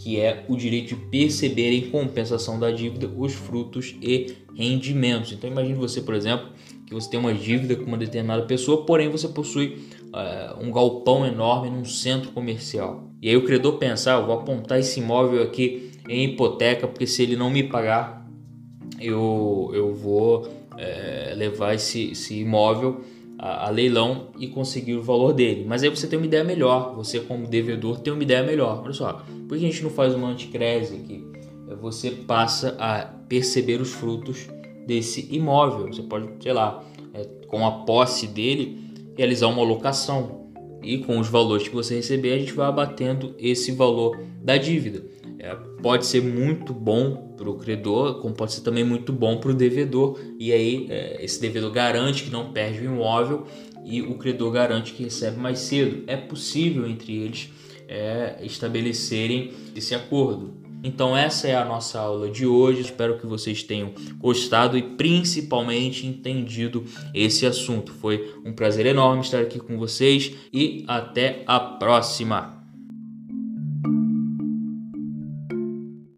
que 0.00 0.18
é 0.18 0.44
o 0.48 0.56
direito 0.56 0.88
de 0.88 0.96
perceber 0.96 1.72
em 1.72 1.90
compensação 1.90 2.58
da 2.58 2.70
dívida 2.70 3.06
os 3.16 3.34
frutos 3.34 3.94
e 4.00 4.34
rendimentos. 4.56 5.32
Então 5.32 5.48
imagine 5.48 5.74
você, 5.74 6.00
por 6.00 6.14
exemplo, 6.14 6.48
que 6.86 6.94
você 6.94 7.10
tem 7.10 7.20
uma 7.20 7.34
dívida 7.34 7.76
com 7.76 7.84
uma 7.84 7.98
determinada 7.98 8.42
pessoa, 8.46 8.86
porém 8.86 9.10
você 9.10 9.28
possui 9.28 9.84
uh, 10.06 10.64
um 10.64 10.72
galpão 10.72 11.26
enorme 11.26 11.68
num 11.68 11.84
centro 11.84 12.32
comercial. 12.32 13.10
E 13.20 13.28
aí 13.28 13.36
o 13.36 13.44
credor 13.44 13.74
pensa, 13.74 14.14
ah, 14.14 14.20
eu 14.20 14.26
vou 14.26 14.36
apontar 14.36 14.78
esse 14.78 15.00
imóvel 15.00 15.42
aqui 15.42 15.90
em 16.08 16.24
hipoteca, 16.24 16.88
porque 16.88 17.06
se 17.06 17.22
ele 17.22 17.36
não 17.36 17.50
me 17.50 17.62
pagar, 17.62 18.26
eu, 18.98 19.70
eu 19.74 19.94
vou 19.94 20.48
é, 20.78 21.34
levar 21.36 21.74
esse, 21.74 22.12
esse 22.12 22.40
imóvel 22.40 23.02
a, 23.40 23.68
a, 23.68 23.70
leilão 23.70 24.28
e 24.38 24.46
conseguir 24.46 24.94
o 24.94 25.02
valor 25.02 25.32
dele. 25.32 25.64
Mas 25.66 25.82
aí 25.82 25.88
você 25.88 26.06
tem 26.06 26.18
uma 26.18 26.26
ideia 26.26 26.44
melhor, 26.44 26.94
você 26.94 27.18
como 27.20 27.46
devedor 27.46 27.98
tem 28.00 28.12
uma 28.12 28.22
ideia 28.22 28.42
melhor. 28.42 28.82
Olha 28.84 28.92
só, 28.92 29.24
por 29.48 29.56
que 29.56 29.64
a 29.64 29.68
gente 29.68 29.82
não 29.82 29.88
faz 29.88 30.14
uma 30.14 30.28
anticrese 30.28 30.96
aqui? 30.96 31.24
É, 31.70 31.74
você 31.74 32.10
passa 32.10 32.76
a 32.78 33.06
perceber 33.28 33.80
os 33.80 33.92
frutos 33.92 34.46
desse 34.86 35.26
imóvel. 35.34 35.86
Você 35.86 36.02
pode, 36.02 36.28
sei 36.42 36.52
lá, 36.52 36.84
é, 37.14 37.24
com 37.46 37.66
a 37.66 37.70
posse 37.84 38.26
dele, 38.26 38.78
realizar 39.16 39.46
uma 39.46 39.62
locação. 39.62 40.38
E 40.82 40.98
com 40.98 41.18
os 41.18 41.28
valores 41.28 41.66
que 41.66 41.74
você 41.74 41.96
receber, 41.96 42.34
a 42.34 42.38
gente 42.38 42.52
vai 42.52 42.66
abatendo 42.66 43.34
esse 43.38 43.72
valor 43.72 44.18
da 44.42 44.56
dívida. 44.56 45.02
É, 45.42 45.56
pode 45.82 46.04
ser 46.04 46.22
muito 46.22 46.74
bom 46.74 47.34
para 47.34 47.48
o 47.48 47.54
credor, 47.54 48.20
como 48.20 48.34
pode 48.34 48.52
ser 48.52 48.60
também 48.60 48.84
muito 48.84 49.10
bom 49.10 49.38
para 49.38 49.50
o 49.50 49.54
devedor. 49.54 50.20
E 50.38 50.52
aí 50.52 50.86
é, 50.90 51.24
esse 51.24 51.40
devedor 51.40 51.72
garante 51.72 52.24
que 52.24 52.30
não 52.30 52.52
perde 52.52 52.80
o 52.80 52.84
imóvel 52.84 53.46
e 53.82 54.02
o 54.02 54.16
credor 54.16 54.52
garante 54.52 54.92
que 54.92 55.02
recebe 55.02 55.38
mais 55.38 55.60
cedo. 55.60 56.04
É 56.06 56.14
possível 56.14 56.86
entre 56.86 57.16
eles 57.16 57.48
é, 57.88 58.36
estabelecerem 58.42 59.52
esse 59.74 59.94
acordo. 59.94 60.60
Então 60.84 61.16
essa 61.16 61.48
é 61.48 61.56
a 61.56 61.64
nossa 61.64 61.98
aula 61.98 62.28
de 62.28 62.46
hoje. 62.46 62.82
Espero 62.82 63.18
que 63.18 63.26
vocês 63.26 63.62
tenham 63.62 63.94
gostado 64.18 64.76
e 64.76 64.82
principalmente 64.82 66.06
entendido 66.06 66.84
esse 67.14 67.46
assunto. 67.46 67.92
Foi 67.92 68.34
um 68.44 68.52
prazer 68.52 68.84
enorme 68.84 69.22
estar 69.22 69.40
aqui 69.40 69.58
com 69.58 69.78
vocês 69.78 70.34
e 70.52 70.84
até 70.86 71.42
a 71.46 71.58
próxima. 71.58 72.59